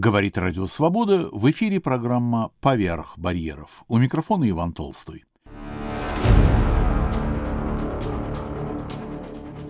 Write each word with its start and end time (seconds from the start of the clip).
Говорит 0.00 0.38
Радио 0.38 0.68
Свобода, 0.68 1.28
в 1.32 1.50
эфире 1.50 1.80
программа 1.80 2.52
«Поверх 2.60 3.14
барьеров». 3.18 3.82
У 3.88 3.98
микрофона 3.98 4.48
Иван 4.48 4.72
Толстой. 4.72 5.24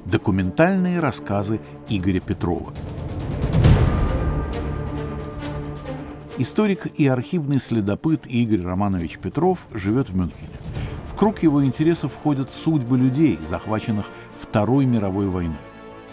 Документальные 0.04 1.00
рассказы 1.00 1.60
Игоря 1.88 2.20
Петрова. 2.20 2.74
Историк 6.36 6.84
и 6.84 7.06
архивный 7.06 7.58
следопыт 7.58 8.26
Игорь 8.26 8.60
Романович 8.60 9.20
Петров 9.20 9.66
живет 9.72 10.10
в 10.10 10.14
Мюнхене. 10.14 10.50
В 11.06 11.14
круг 11.16 11.42
его 11.42 11.64
интересов 11.64 12.12
входят 12.12 12.52
судьбы 12.52 12.98
людей, 12.98 13.38
захваченных 13.48 14.10
Второй 14.38 14.84
мировой 14.84 15.28
войной. 15.28 15.56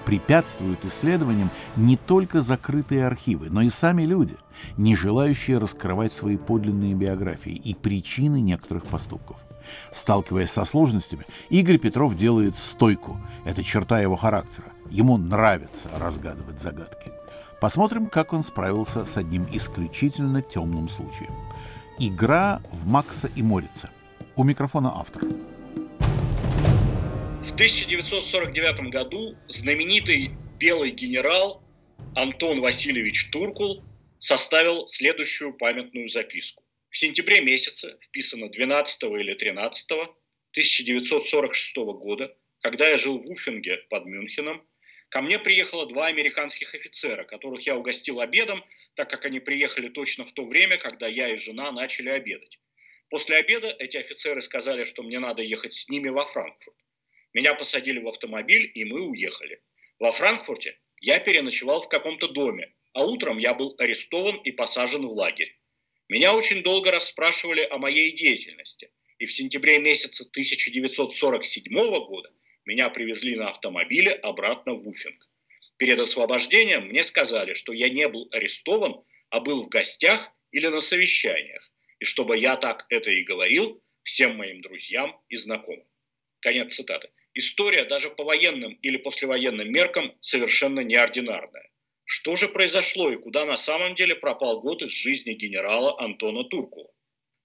Препятствуют 0.06 0.86
исследованиям 0.86 1.50
не 1.76 1.98
только 1.98 2.42
закрытые 2.42 3.08
архивы, 3.08 3.50
но 3.50 3.62
и 3.62 3.70
сами 3.70 4.04
люди, 4.04 4.36
не 4.78 4.96
желающие 4.96 5.58
раскрывать 5.58 6.13
свои 6.13 6.38
подлинные 6.38 6.94
биографии 6.94 7.54
и 7.54 7.73
причины 7.73 8.40
некоторых 8.40 8.86
поступков. 8.86 9.38
Сталкиваясь 9.91 10.52
со 10.52 10.63
сложностями, 10.66 11.26
Игорь 11.49 11.80
Петров 11.80 12.16
делает 12.16 12.55
стойку. 12.55 13.20
Это 13.46 13.63
черта 13.63 13.99
его 13.99 14.16
характера. 14.16 14.68
Ему 14.91 15.18
нравится 15.18 15.90
разгадывать 15.98 16.60
загадки. 16.60 17.12
Посмотрим, 17.60 18.08
как 18.08 18.34
он 18.34 18.44
справился 18.44 19.05
с 19.05 19.18
одним 19.18 19.48
исключительно 19.52 20.41
темным 20.41 20.88
случаем. 20.88 21.34
Игра 21.98 22.62
в 22.72 22.85
Макса 22.85 23.27
и 23.35 23.41
Морица. 23.41 23.90
У 24.35 24.44
микрофона 24.44 24.94
автор. 24.96 25.24
В 27.45 27.54
1949 27.54 28.91
году 28.91 29.35
знаменитый 29.48 30.31
белый 30.59 30.91
генерал 30.91 31.63
Антон 32.13 32.59
Васильевич 32.59 33.30
Туркул 33.31 33.85
составил 34.20 34.88
следующую 34.88 35.54
памятную 35.54 36.09
записку. 36.09 36.63
В 36.90 36.98
сентябре 36.98 37.41
месяце, 37.41 37.98
вписано 38.01 38.49
12 38.49 39.04
или 39.04 39.34
13 39.34 39.91
1946 39.91 41.76
года, 41.76 42.35
когда 42.62 42.90
я 42.90 42.98
жил 42.98 43.20
в 43.20 43.29
Уфинге 43.29 43.77
под 43.90 44.05
Мюнхеном, 44.05 44.68
Ко 45.10 45.21
мне 45.21 45.40
приехало 45.40 45.85
два 45.88 46.07
американских 46.07 46.73
офицера, 46.73 47.23
которых 47.23 47.66
я 47.66 47.77
угостил 47.77 48.20
обедом, 48.20 48.63
так 48.96 49.10
как 49.10 49.26
они 49.26 49.40
приехали 49.40 49.88
точно 49.88 50.26
в 50.26 50.34
то 50.34 50.46
время, 50.46 50.77
когда 50.77 51.07
я 51.07 51.34
и 51.34 51.38
жена 51.38 51.71
начали 51.71 52.10
обедать. 52.10 52.60
После 53.10 53.38
обеда 53.38 53.73
эти 53.79 53.98
офицеры 53.98 54.41
сказали, 54.41 54.84
что 54.84 55.04
мне 55.04 55.20
надо 55.20 55.41
ехать 55.41 55.73
с 55.73 55.90
ними 55.90 56.10
во 56.10 56.26
Франкфурт. 56.26 56.76
Меня 57.36 57.54
посадили 57.54 58.00
в 58.00 58.08
автомобиль, 58.08 58.72
и 58.74 58.86
мы 58.86 59.02
уехали. 59.05 59.62
Во 60.00 60.14
Франкфурте 60.14 60.80
я 61.02 61.20
переночевал 61.20 61.82
в 61.82 61.90
каком-то 61.90 62.30
доме, 62.30 62.74
а 62.94 63.05
утром 63.05 63.40
я 63.40 63.54
был 63.54 63.76
арестован 63.78 64.38
и 64.38 64.53
посажен 64.53 65.06
в 65.06 65.12
лагерь. 65.12 65.53
Меня 66.08 66.34
очень 66.34 66.63
долго 66.63 66.91
расспрашивали 66.91 67.68
о 67.69 67.78
моей 67.78 68.13
деятельности, 68.13 68.90
и 69.19 69.25
в 69.25 69.34
сентябре 69.34 69.80
месяца 69.80 70.24
1947 70.24 71.74
года 72.06 72.31
меня 72.63 72.90
привезли 72.90 73.36
на 73.36 73.50
автомобиле 73.50 74.12
обратно 74.12 74.74
в 74.74 74.88
Уфинг. 74.88 75.30
Перед 75.75 76.00
освобождением 76.00 76.88
мне 76.88 77.03
сказали, 77.03 77.52
что 77.52 77.74
я 77.74 77.90
не 77.90 78.08
был 78.08 78.30
арестован, 78.31 79.03
а 79.30 79.41
был 79.41 79.66
в 79.66 79.68
гостях 79.68 80.31
или 80.52 80.68
на 80.68 80.80
совещаниях, 80.80 81.69
и 82.00 82.06
чтобы 82.06 82.38
я 82.38 82.56
так 82.56 82.86
это 82.88 83.12
и 83.12 83.24
говорил 83.24 83.84
всем 84.03 84.38
моим 84.38 84.62
друзьям 84.62 85.19
и 85.28 85.36
знакомым. 85.36 85.86
Конец 86.40 86.75
цитаты. 86.75 87.09
История 87.38 87.84
даже 87.84 88.09
по 88.09 88.24
военным 88.24 88.80
или 88.81 88.96
послевоенным 88.96 89.69
меркам 89.69 90.18
совершенно 90.22 90.80
неординарная. 90.80 91.69
Что 92.06 92.38
же 92.38 92.47
произошло 92.47 93.12
и 93.12 93.18
куда 93.18 93.46
на 93.46 93.58
самом 93.58 93.96
деле 93.96 94.16
пропал 94.16 94.62
год 94.62 94.81
из 94.81 94.91
жизни 94.91 95.34
генерала 95.34 96.00
Антона 96.00 96.46
Туркула? 96.46 96.90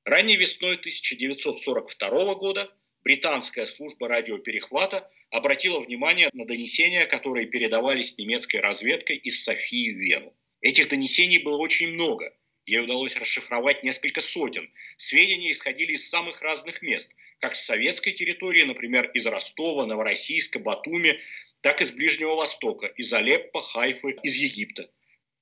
Ранней 0.05 0.37
весной 0.37 0.77
1942 0.77 2.35
года 2.37 2.73
британская 3.03 3.67
служба 3.67 4.07
радиоперехвата 4.07 5.11
обратила 5.31 5.81
внимание 5.81 6.31
на 6.35 6.47
донесения, 6.47 7.07
которые 7.07 7.49
передавались 7.49 8.17
немецкой 8.17 8.59
разведкой 8.59 9.17
из 9.17 9.43
Софии 9.43 9.93
в 9.93 9.99
Вену. 9.99 10.37
Этих 10.61 10.89
донесений 10.89 11.39
было 11.39 11.57
очень 11.57 11.95
много. 11.95 12.33
Ей 12.71 12.79
удалось 12.79 13.17
расшифровать 13.17 13.83
несколько 13.83 14.21
сотен. 14.21 14.71
Сведения 14.97 15.51
исходили 15.51 15.95
из 15.95 16.09
самых 16.09 16.41
разных 16.41 16.83
мест, 16.83 17.11
как 17.41 17.57
с 17.57 17.65
советской 17.65 18.13
территории, 18.13 18.63
например, 18.63 19.11
из 19.11 19.27
Ростова, 19.27 19.87
Новороссийска, 19.87 20.61
Батуми, 20.61 21.19
так 21.63 21.83
и 21.83 21.85
с 21.85 21.91
Ближнего 21.91 22.37
Востока, 22.37 22.87
из 22.87 23.13
Алеппо, 23.13 23.61
Хайфы, 23.61 24.17
из 24.23 24.37
Египта. 24.37 24.89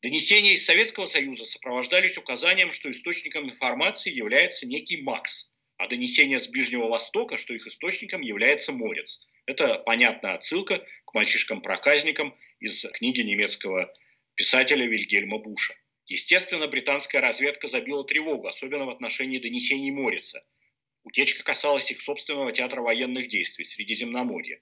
Донесения 0.00 0.54
из 0.54 0.64
Советского 0.64 1.04
Союза 1.04 1.44
сопровождались 1.44 2.16
указанием, 2.16 2.72
что 2.72 2.90
источником 2.90 3.44
информации 3.50 4.10
является 4.10 4.66
некий 4.66 5.02
Макс– 5.02 5.50
а 5.78 5.86
донесения 5.86 6.40
с 6.40 6.48
Ближнего 6.48 6.88
Востока, 6.88 7.38
что 7.38 7.54
их 7.54 7.66
источником 7.66 8.20
является 8.20 8.72
Морец. 8.72 9.20
Это 9.46 9.78
понятная 9.78 10.34
отсылка 10.34 10.84
к 11.04 11.14
мальчишкам-проказникам 11.14 12.36
из 12.58 12.84
книги 12.94 13.20
немецкого 13.20 13.94
писателя 14.34 14.86
Вильгельма 14.86 15.38
Буша. 15.38 15.74
Естественно, 16.08 16.66
британская 16.66 17.20
разведка 17.20 17.68
забила 17.68 18.04
тревогу, 18.04 18.48
особенно 18.48 18.86
в 18.86 18.90
отношении 18.90 19.38
донесений 19.38 19.90
Морица. 19.90 20.44
Утечка 21.04 21.44
касалась 21.44 21.90
их 21.90 22.00
собственного 22.00 22.52
театра 22.52 22.80
военных 22.80 23.28
действий 23.28 23.64
Средиземноморья. 23.64 24.60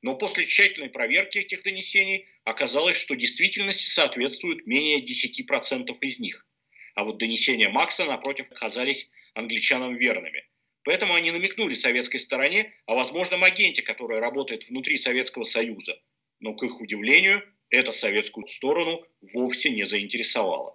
Но 0.00 0.16
после 0.16 0.46
тщательной 0.46 0.88
проверки 0.88 1.38
этих 1.38 1.62
донесений 1.62 2.26
оказалось, 2.44 2.96
что 2.96 3.14
действительности 3.14 3.90
соответствуют 3.90 4.66
менее 4.66 5.00
10% 5.00 5.96
из 6.00 6.18
них. 6.18 6.46
А 6.94 7.04
вот 7.04 7.18
донесения 7.18 7.68
Макса, 7.68 8.06
напротив, 8.06 8.46
оказались 8.50 9.10
англичанам 9.34 9.96
верными– 9.96 10.48
Поэтому 10.84 11.14
они 11.14 11.30
намекнули 11.30 11.74
советской 11.74 12.18
стороне 12.18 12.72
о 12.84 12.94
возможном 12.94 13.42
агенте, 13.42 13.82
который 13.82 14.20
работает 14.20 14.68
внутри 14.68 14.98
Советского 14.98 15.44
Союза. 15.44 15.98
Но, 16.40 16.54
к 16.54 16.62
их 16.62 16.80
удивлению, 16.80 17.42
это 17.70 17.92
советскую 17.92 18.46
сторону 18.46 19.02
вовсе 19.32 19.70
не 19.70 19.84
заинтересовало. 19.84 20.73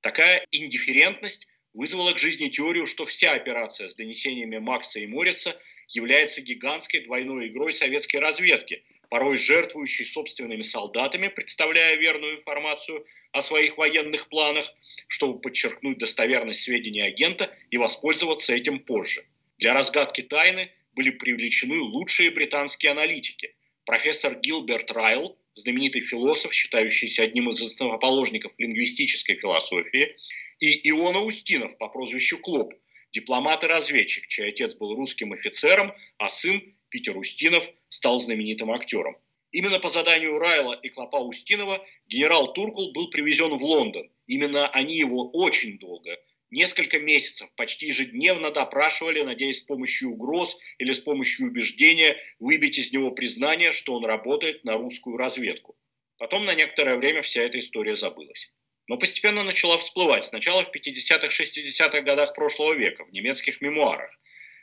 Такая 0.00 0.46
индифферентность 0.50 1.46
вызвала 1.72 2.12
к 2.12 2.18
жизни 2.18 2.48
теорию, 2.48 2.86
что 2.86 3.06
вся 3.06 3.32
операция 3.32 3.88
с 3.88 3.94
донесениями 3.94 4.58
Макса 4.58 5.00
и 5.00 5.06
Морица 5.06 5.56
является 5.88 6.40
гигантской 6.40 7.00
двойной 7.00 7.48
игрой 7.48 7.72
советской 7.72 8.16
разведки, 8.16 8.82
порой 9.08 9.36
жертвующей 9.36 10.06
собственными 10.06 10.62
солдатами, 10.62 11.28
представляя 11.28 11.96
верную 11.96 12.38
информацию 12.38 13.04
о 13.32 13.42
своих 13.42 13.76
военных 13.76 14.28
планах, 14.28 14.72
чтобы 15.08 15.40
подчеркнуть 15.40 15.98
достоверность 15.98 16.62
сведений 16.62 17.02
агента 17.02 17.54
и 17.70 17.76
воспользоваться 17.76 18.52
этим 18.54 18.78
позже. 18.78 19.26
Для 19.58 19.74
разгадки 19.74 20.22
тайны 20.22 20.70
были 20.94 21.10
привлечены 21.10 21.80
лучшие 21.80 22.30
британские 22.30 22.92
аналитики. 22.92 23.54
Профессор 23.84 24.38
Гилберт 24.38 24.90
Райл, 24.92 25.36
знаменитый 25.54 26.02
философ, 26.02 26.52
считающийся 26.52 27.22
одним 27.22 27.50
из 27.50 27.62
основоположников 27.62 28.52
лингвистической 28.58 29.36
философии, 29.36 30.16
и 30.58 30.88
Иона 30.90 31.20
Устинов 31.20 31.76
по 31.78 31.88
прозвищу 31.88 32.38
Клоп, 32.38 32.74
дипломат 33.12 33.64
и 33.64 33.66
разведчик, 33.66 34.26
чей 34.28 34.48
отец 34.48 34.74
был 34.76 34.94
русским 34.94 35.32
офицером, 35.32 35.92
а 36.18 36.28
сын, 36.28 36.62
Питер 36.88 37.16
Устинов, 37.16 37.66
стал 37.88 38.18
знаменитым 38.18 38.70
актером. 38.70 39.16
Именно 39.52 39.80
по 39.80 39.88
заданию 39.88 40.38
Райла 40.38 40.74
и 40.74 40.88
Клопа 40.90 41.16
Устинова 41.16 41.84
генерал 42.06 42.52
Туркул 42.52 42.92
был 42.92 43.10
привезен 43.10 43.56
в 43.58 43.64
Лондон. 43.64 44.08
Именно 44.26 44.68
они 44.68 44.96
его 44.96 45.28
очень 45.30 45.78
долго 45.78 46.16
несколько 46.50 46.98
месяцев 46.98 47.48
почти 47.56 47.86
ежедневно 47.86 48.50
допрашивали, 48.50 49.22
надеясь 49.22 49.60
с 49.60 49.62
помощью 49.62 50.10
угроз 50.10 50.56
или 50.78 50.92
с 50.92 50.98
помощью 50.98 51.46
убеждения 51.46 52.16
выбить 52.38 52.78
из 52.78 52.92
него 52.92 53.10
признание, 53.12 53.72
что 53.72 53.94
он 53.94 54.04
работает 54.04 54.64
на 54.64 54.76
русскую 54.76 55.16
разведку. 55.16 55.76
Потом 56.18 56.44
на 56.44 56.54
некоторое 56.54 56.96
время 56.96 57.22
вся 57.22 57.42
эта 57.42 57.58
история 57.58 57.96
забылась. 57.96 58.52
Но 58.86 58.98
постепенно 58.98 59.44
начала 59.44 59.78
всплывать, 59.78 60.24
сначала 60.24 60.64
в 60.64 60.74
50-60-х 60.74 62.00
годах 62.02 62.34
прошлого 62.34 62.74
века, 62.74 63.04
в 63.04 63.12
немецких 63.12 63.60
мемуарах. 63.60 64.10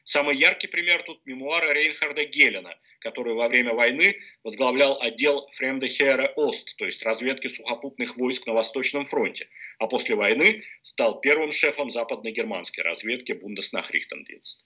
Самый 0.08 0.38
яркий 0.38 0.68
пример 0.68 1.04
тут 1.04 1.26
мемуары 1.26 1.74
Рейнхарда 1.74 2.24
Гелена, 2.24 2.80
который 3.00 3.34
во 3.34 3.50
время 3.50 3.74
войны 3.74 4.18
возглавлял 4.42 4.98
отдел 5.02 5.50
Фремдехера 5.56 6.32
Ост, 6.38 6.78
то 6.78 6.86
есть 6.86 7.04
разведки 7.04 7.50
сухопутных 7.50 8.16
войск 8.16 8.48
на 8.48 8.54
Восточном 8.54 9.04
фронте, 9.04 9.50
а 9.80 9.88
после 9.88 10.16
войны 10.16 10.64
стал 10.82 11.20
первым 11.20 11.52
шефом 11.52 11.92
западно-германской 11.92 12.86
разведки 12.86 13.34
Бундеснахрихтендинст. 13.34 14.66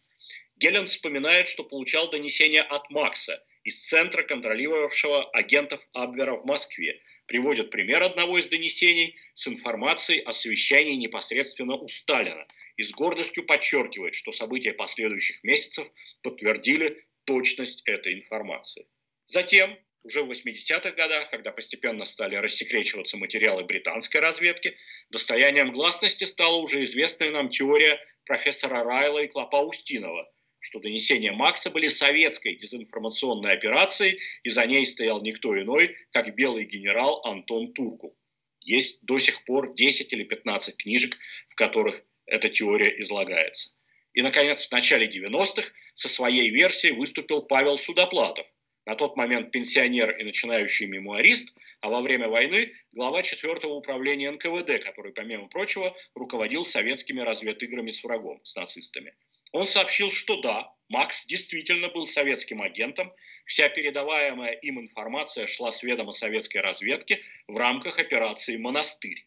Гелен 0.57 0.85
вспоминает, 0.85 1.47
что 1.47 1.63
получал 1.63 2.11
донесения 2.11 2.61
от 2.61 2.91
Макса 2.91 3.43
из 3.63 3.83
центра, 3.83 4.21
контролировавшего 4.21 5.27
агентов 5.31 5.81
Абвера 5.93 6.35
в 6.35 6.45
Москве, 6.45 7.01
приводит 7.25 7.71
пример 7.71 8.03
одного 8.03 8.37
из 8.37 8.45
донесений 8.45 9.15
с 9.33 9.47
информацией 9.47 10.19
о 10.21 10.33
совещании 10.33 10.93
непосредственно 10.93 11.77
у 11.77 11.87
Сталина– 11.87 12.45
и 12.81 12.83
с 12.83 12.91
гордостью 12.91 13.45
подчеркивает, 13.45 14.15
что 14.15 14.31
события 14.31 14.73
последующих 14.73 15.43
месяцев 15.43 15.87
подтвердили 16.23 17.05
точность 17.25 17.83
этой 17.85 18.13
информации. 18.15 18.87
Затем, 19.27 19.77
Уже 20.03 20.23
в 20.23 20.31
80-х 20.31 20.93
годах, 20.93 21.29
когда 21.29 21.51
постепенно 21.51 22.05
стали 22.05 22.35
рассекречиваться 22.35 23.17
материалы 23.17 23.65
британской 23.65 24.19
разведки, 24.19 24.75
достоянием 25.11 25.71
гласности 25.71 26.23
стала 26.23 26.55
уже 26.55 26.83
известная 26.85 27.29
нам 27.29 27.49
теория 27.49 27.99
профессора 28.25 28.83
Райла 28.83 29.19
и 29.19 29.27
Клопа 29.27 29.61
Устинова, 29.61 30.27
что 30.59 30.79
донесения 30.79 31.33
Макса 31.33 31.69
были 31.69 31.87
советской 31.87 32.55
дезинформационной 32.55 33.53
операцией, 33.53 34.17
и 34.41 34.49
за 34.49 34.65
ней 34.65 34.87
стоял 34.87 35.21
никто 35.21 35.55
иной, 35.61 35.95
как 36.13 36.33
белый 36.33 36.65
генерал 36.65 37.21
Антон 37.23 37.71
Турку. 37.71 38.17
Есть 38.59 39.05
до 39.05 39.19
сих 39.19 39.43
пор 39.45 39.75
10 39.75 40.11
или 40.13 40.23
15 40.23 40.77
книжек, 40.77 41.15
в 41.49 41.55
которых 41.55 42.03
эта 42.31 42.49
теория 42.49 42.99
излагается. 43.01 43.71
И, 44.13 44.21
наконец, 44.21 44.65
в 44.67 44.71
начале 44.71 45.07
90-х 45.07 45.69
со 45.93 46.09
своей 46.09 46.49
версией 46.49 46.95
выступил 46.95 47.43
Павел 47.43 47.77
Судоплатов, 47.77 48.47
на 48.85 48.95
тот 48.95 49.15
момент 49.15 49.51
пенсионер 49.51 50.17
и 50.17 50.23
начинающий 50.23 50.87
мемуарист, 50.87 51.53
а 51.81 51.89
во 51.89 52.01
время 52.01 52.29
войны 52.29 52.73
глава 52.93 53.21
4-го 53.21 53.75
управления 53.75 54.31
НКВД, 54.31 54.83
который, 54.83 55.11
помимо 55.11 55.47
прочего, 55.47 55.95
руководил 56.15 56.65
советскими 56.65 57.21
разведыграми 57.21 57.91
с 57.91 58.03
врагом, 58.03 58.39
с 58.43 58.55
нацистами. 58.55 59.13
Он 59.51 59.67
сообщил, 59.67 60.09
что 60.09 60.39
да, 60.39 60.73
Макс 60.87 61.25
действительно 61.25 61.89
был 61.89 62.05
советским 62.07 62.61
агентом, 62.61 63.13
вся 63.45 63.67
передаваемая 63.67 64.53
им 64.53 64.79
информация 64.79 65.47
шла 65.47 65.71
с 65.71 65.83
ведома 65.83 66.13
советской 66.13 66.59
разведки 66.59 67.21
в 67.47 67.57
рамках 67.57 67.99
операции 67.99 68.55
«Монастырь». 68.55 69.25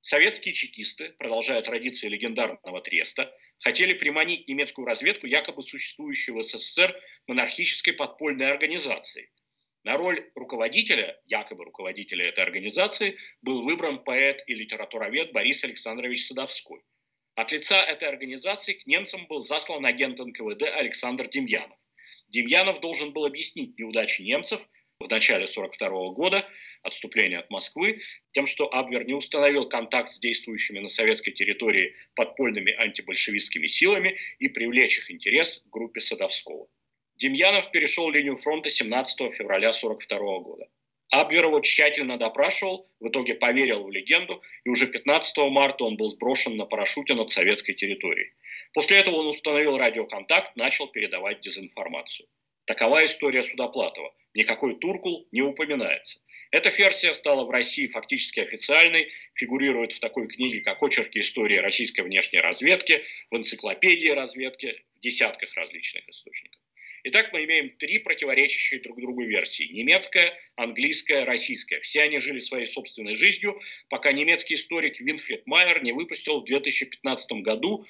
Советские 0.00 0.54
чекисты, 0.54 1.10
продолжая 1.18 1.60
традиции 1.62 2.08
легендарного 2.08 2.80
треста, 2.80 3.34
хотели 3.58 3.92
приманить 3.92 4.48
немецкую 4.48 4.86
разведку 4.86 5.26
якобы 5.26 5.62
существующей 5.62 6.32
в 6.32 6.42
СССР 6.42 6.98
монархической 7.26 7.92
подпольной 7.92 8.50
организации. 8.50 9.30
На 9.84 9.96
роль 9.96 10.30
руководителя, 10.34 11.18
якобы 11.26 11.64
руководителя 11.64 12.28
этой 12.28 12.44
организации, 12.44 13.16
был 13.42 13.62
выбран 13.62 14.02
поэт 14.02 14.42
и 14.46 14.54
литературовед 14.54 15.32
Борис 15.32 15.64
Александрович 15.64 16.26
Садовской. 16.26 16.80
От 17.34 17.52
лица 17.52 17.82
этой 17.82 18.08
организации 18.08 18.74
к 18.74 18.86
немцам 18.86 19.26
был 19.26 19.40
заслан 19.40 19.86
агент 19.86 20.18
НКВД 20.18 20.62
Александр 20.64 21.28
Демьянов. 21.28 21.78
Демьянов 22.28 22.80
должен 22.80 23.12
был 23.12 23.24
объяснить 23.24 23.78
неудачи 23.78 24.22
немцев 24.22 24.60
в 24.98 25.08
начале 25.08 25.44
1942 25.44 26.10
года 26.12 26.46
отступления 26.82 27.38
от 27.38 27.50
Москвы, 27.50 28.00
тем, 28.32 28.46
что 28.46 28.72
Абвер 28.72 29.04
не 29.06 29.14
установил 29.14 29.68
контакт 29.68 30.10
с 30.10 30.18
действующими 30.18 30.78
на 30.78 30.88
советской 30.88 31.32
территории 31.32 31.94
подпольными 32.14 32.72
антибольшевистскими 32.72 33.66
силами 33.66 34.16
и 34.38 34.48
привлечь 34.48 34.98
их 34.98 35.10
интерес 35.10 35.62
к 35.64 35.70
группе 35.70 36.00
Садовского. 36.00 36.68
Демьянов 37.16 37.70
перешел 37.70 38.10
линию 38.10 38.36
фронта 38.36 38.70
17 38.70 39.34
февраля 39.34 39.70
1942 39.70 40.38
года. 40.40 40.68
Абвер 41.10 41.46
его 41.46 41.60
тщательно 41.60 42.18
допрашивал, 42.18 42.88
в 43.00 43.08
итоге 43.08 43.34
поверил 43.34 43.82
в 43.82 43.90
легенду, 43.90 44.42
и 44.64 44.68
уже 44.68 44.86
15 44.86 45.38
марта 45.50 45.84
он 45.84 45.96
был 45.96 46.08
сброшен 46.08 46.56
на 46.56 46.66
парашюте 46.66 47.14
над 47.14 47.30
советской 47.30 47.74
территорией. 47.74 48.32
После 48.72 48.98
этого 48.98 49.16
он 49.16 49.26
установил 49.26 49.76
радиоконтакт, 49.76 50.54
начал 50.54 50.86
передавать 50.86 51.40
дезинформацию. 51.40 52.28
Такова 52.64 53.04
история 53.04 53.42
Судоплатова. 53.42 54.14
Никакой 54.34 54.76
Туркул 54.76 55.26
не 55.32 55.42
упоминается. 55.42 56.20
Эта 56.50 56.70
версия 56.70 57.14
стала 57.14 57.44
в 57.44 57.50
России 57.50 57.86
фактически 57.86 58.40
официальной, 58.40 59.12
фигурирует 59.34 59.92
в 59.92 60.00
такой 60.00 60.26
книге, 60.26 60.62
как 60.62 60.82
«Очерки 60.82 61.20
истории 61.20 61.58
российской 61.58 62.00
внешней 62.00 62.40
разведки», 62.40 63.04
в 63.30 63.36
энциклопедии 63.36 64.08
разведки, 64.08 64.82
в 64.96 65.00
десятках 65.00 65.54
различных 65.54 66.08
источников. 66.08 66.60
Итак, 67.04 67.32
мы 67.32 67.44
имеем 67.44 67.70
три 67.78 67.98
противоречащие 67.98 68.80
друг 68.80 69.00
другу 69.00 69.22
версии. 69.22 69.72
Немецкая, 69.72 70.36
английская, 70.56 71.24
российская. 71.24 71.80
Все 71.80 72.02
они 72.02 72.18
жили 72.18 72.40
своей 72.40 72.66
собственной 72.66 73.14
жизнью, 73.14 73.58
пока 73.88 74.12
немецкий 74.12 74.56
историк 74.56 75.00
Винфрид 75.00 75.46
Майер 75.46 75.82
не 75.82 75.92
выпустил 75.92 76.40
в 76.40 76.44
2015 76.44 77.32
году 77.42 77.86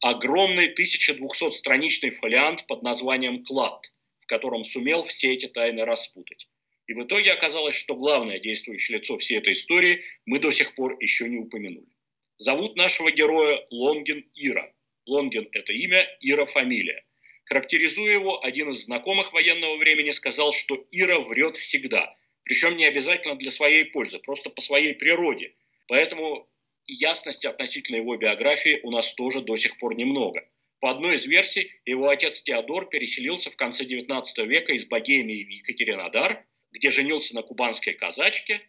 огромный 0.00 0.72
1200-страничный 0.72 2.10
фолиант 2.10 2.66
под 2.66 2.82
названием 2.82 3.42
«Клад», 3.42 3.90
в 4.20 4.26
котором 4.26 4.64
сумел 4.64 5.04
все 5.06 5.32
эти 5.32 5.48
тайны 5.48 5.84
распутать. 5.84 6.46
И 6.92 6.94
в 6.94 7.04
итоге 7.04 7.32
оказалось, 7.32 7.74
что 7.74 7.94
главное 7.96 8.38
действующее 8.38 8.98
лицо 8.98 9.16
всей 9.16 9.38
этой 9.38 9.54
истории 9.54 10.04
мы 10.26 10.38
до 10.38 10.50
сих 10.50 10.74
пор 10.74 10.98
еще 11.00 11.26
не 11.26 11.38
упомянули. 11.38 11.88
Зовут 12.36 12.76
нашего 12.76 13.10
героя 13.10 13.66
Лонгин 13.70 14.26
Ира. 14.34 14.70
Лонгин– 15.06 15.48
это 15.52 15.72
имя, 15.72 16.06
Ира– 16.20 16.44
фамилия. 16.46 17.02
Характеризуя 17.46 18.12
его, 18.12 18.44
один 18.44 18.72
из 18.72 18.84
знакомых 18.84 19.32
военного 19.32 19.78
времени 19.78 20.10
сказал, 20.10 20.52
что 20.52 20.86
Ира 20.90 21.18
врет 21.20 21.56
всегда, 21.56 22.14
причем 22.44 22.76
не 22.76 22.84
обязательно 22.84 23.36
для 23.36 23.50
своей 23.50 23.86
пользы, 23.86 24.18
просто 24.18 24.50
по 24.50 24.60
своей 24.60 24.92
природе. 24.92 25.54
Поэтому 25.88 26.46
ясности 26.86 27.46
относительно 27.46 27.96
его 27.96 28.18
биографии 28.18 28.80
у 28.82 28.90
нас 28.90 29.14
тоже 29.14 29.40
до 29.40 29.56
сих 29.56 29.78
пор 29.78 29.96
немного. 29.96 30.46
По 30.80 30.90
одной 30.90 31.16
из 31.16 31.24
версий, 31.24 31.70
его 31.86 32.10
отец 32.10 32.42
Теодор 32.42 32.90
переселился 32.90 33.50
в 33.50 33.56
конце 33.56 33.84
XIX 33.84 34.24
века 34.44 34.74
из 34.74 34.84
Богемии 34.84 35.44
в 35.44 35.48
Екатеринодар, 35.48 36.44
где 36.72 36.90
женился 36.90 37.34
на 37.34 37.42
кубанской 37.42 37.94
казачке 37.94 38.62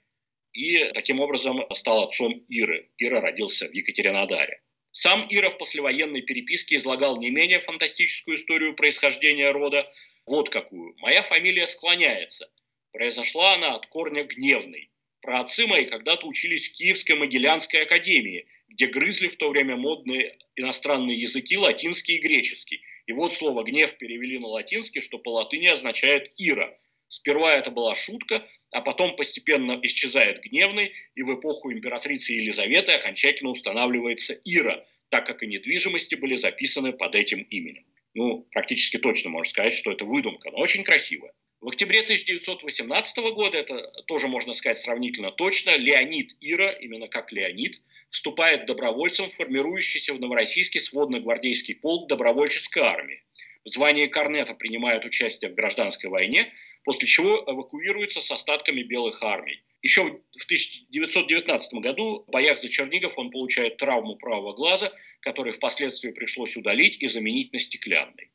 и 0.53 0.91
таким 0.93 1.19
образом 1.19 1.65
стал 1.73 2.03
отцом 2.03 2.45
Иры. 2.47 2.91
Ира 2.97 3.21
родился 3.21 3.67
в 3.67 3.73
Екатеринодаре. 3.73 4.61
Сам 4.91 5.25
Ира 5.29 5.49
в 5.49 5.57
послевоенной 5.57 6.21
переписке 6.21 6.75
излагал 6.75 7.17
не 7.17 7.31
менее 7.31 7.59
фантастическую 7.59 8.37
историю 8.37 8.75
происхождения 8.75 9.49
рода. 9.49 9.91
Вот 10.27 10.49
какую. 10.49 10.95
«Моя 10.99 11.23
фамилия 11.23 11.65
склоняется. 11.65 12.51
Произошла 12.91 13.55
она 13.55 13.75
от 13.75 13.87
корня 13.87 14.23
гневный. 14.23 14.91
Про 15.21 15.39
отцы 15.39 15.65
мои 15.65 15.85
когда-то 15.85 16.27
учились 16.27 16.69
в 16.69 16.73
Киевской 16.73 17.13
Могилянской 17.13 17.81
академии, 17.83 18.45
где 18.67 18.87
грызли 18.87 19.29
в 19.29 19.37
то 19.37 19.49
время 19.49 19.75
модные 19.75 20.37
иностранные 20.55 21.17
языки, 21.17 21.57
латинский 21.57 22.17
и 22.17 22.21
греческий. 22.21 22.81
И 23.07 23.13
вот 23.13 23.33
слово 23.33 23.63
«гнев» 23.63 23.97
перевели 23.97 24.37
на 24.37 24.47
латинский, 24.47 25.01
что 25.01 25.17
по 25.17 25.29
латыни 25.29 25.67
означает 25.67 26.31
«ира». 26.37 26.77
Сперва 27.13 27.53
это 27.53 27.69
была 27.69 27.93
шутка, 27.93 28.43
а 28.71 28.81
потом 28.81 29.15
постепенно 29.15 29.79
исчезает 29.83 30.41
гневный, 30.41 30.93
и 31.13 31.21
в 31.21 31.39
эпоху 31.39 31.71
императрицы 31.71 32.33
Елизаветы 32.33 32.93
окончательно 32.93 33.51
устанавливается 33.51 34.33
Ира, 34.43 34.83
так 35.09 35.27
как 35.27 35.43
и 35.43 35.47
недвижимости 35.47 36.15
были 36.15 36.37
записаны 36.37 36.91
под 36.91 37.13
этим 37.13 37.43
именем. 37.43 37.85
Ну, 38.15 38.47
практически 38.51 38.97
точно 38.97 39.29
можно 39.29 39.51
сказать, 39.51 39.73
что 39.73 39.91
это 39.91 40.05
выдумка, 40.05 40.49
но 40.49 40.57
очень 40.57 40.83
красивая. 40.83 41.33
В 41.61 41.67
октябре 41.67 42.01
1918 42.01 43.17
года, 43.35 43.59
это 43.59 43.91
тоже 44.07 44.27
можно 44.27 44.55
сказать 44.55 44.79
сравнительно 44.79 45.31
точно, 45.31 45.77
Леонид 45.77 46.35
Ира, 46.41 46.71
именно 46.71 47.07
как 47.07 47.31
Леонид, 47.31 47.79
вступает 48.09 48.65
добровольцем 48.65 49.29
в 49.29 49.35
формирующийся 49.35 50.15
в 50.15 50.19
Новороссийске 50.19 50.79
сводно-гвардейский 50.79 51.75
полк 51.75 52.09
добровольческой 52.09 52.81
армии. 52.81 53.21
В 53.65 53.69
звании 53.69 54.07
корнета 54.07 54.55
принимает 54.55 55.05
участие 55.05 55.51
в 55.51 55.53
гражданской 55.53 56.09
войне, 56.09 56.51
после 56.83 57.07
чего 57.07 57.43
эвакуируется 57.47 58.21
с 58.21 58.31
остатками 58.31 58.83
белых 58.83 59.21
армий. 59.23 59.63
Еще 59.81 60.03
в 60.03 60.45
1919 60.45 61.73
году 61.81 62.23
в 62.27 62.31
боях 62.31 62.57
за 62.57 62.69
Чернигов 62.69 63.17
он 63.17 63.31
получает 63.31 63.77
травму 63.77 64.15
правого 64.15 64.53
глаза, 64.53 64.93
который 65.21 65.53
впоследствии 65.53 66.11
пришлось 66.11 66.55
удалить 66.55 67.01
и 67.01 67.07
заменить 67.07 67.51
на 67.53 67.59
стеклянный. 67.59 68.31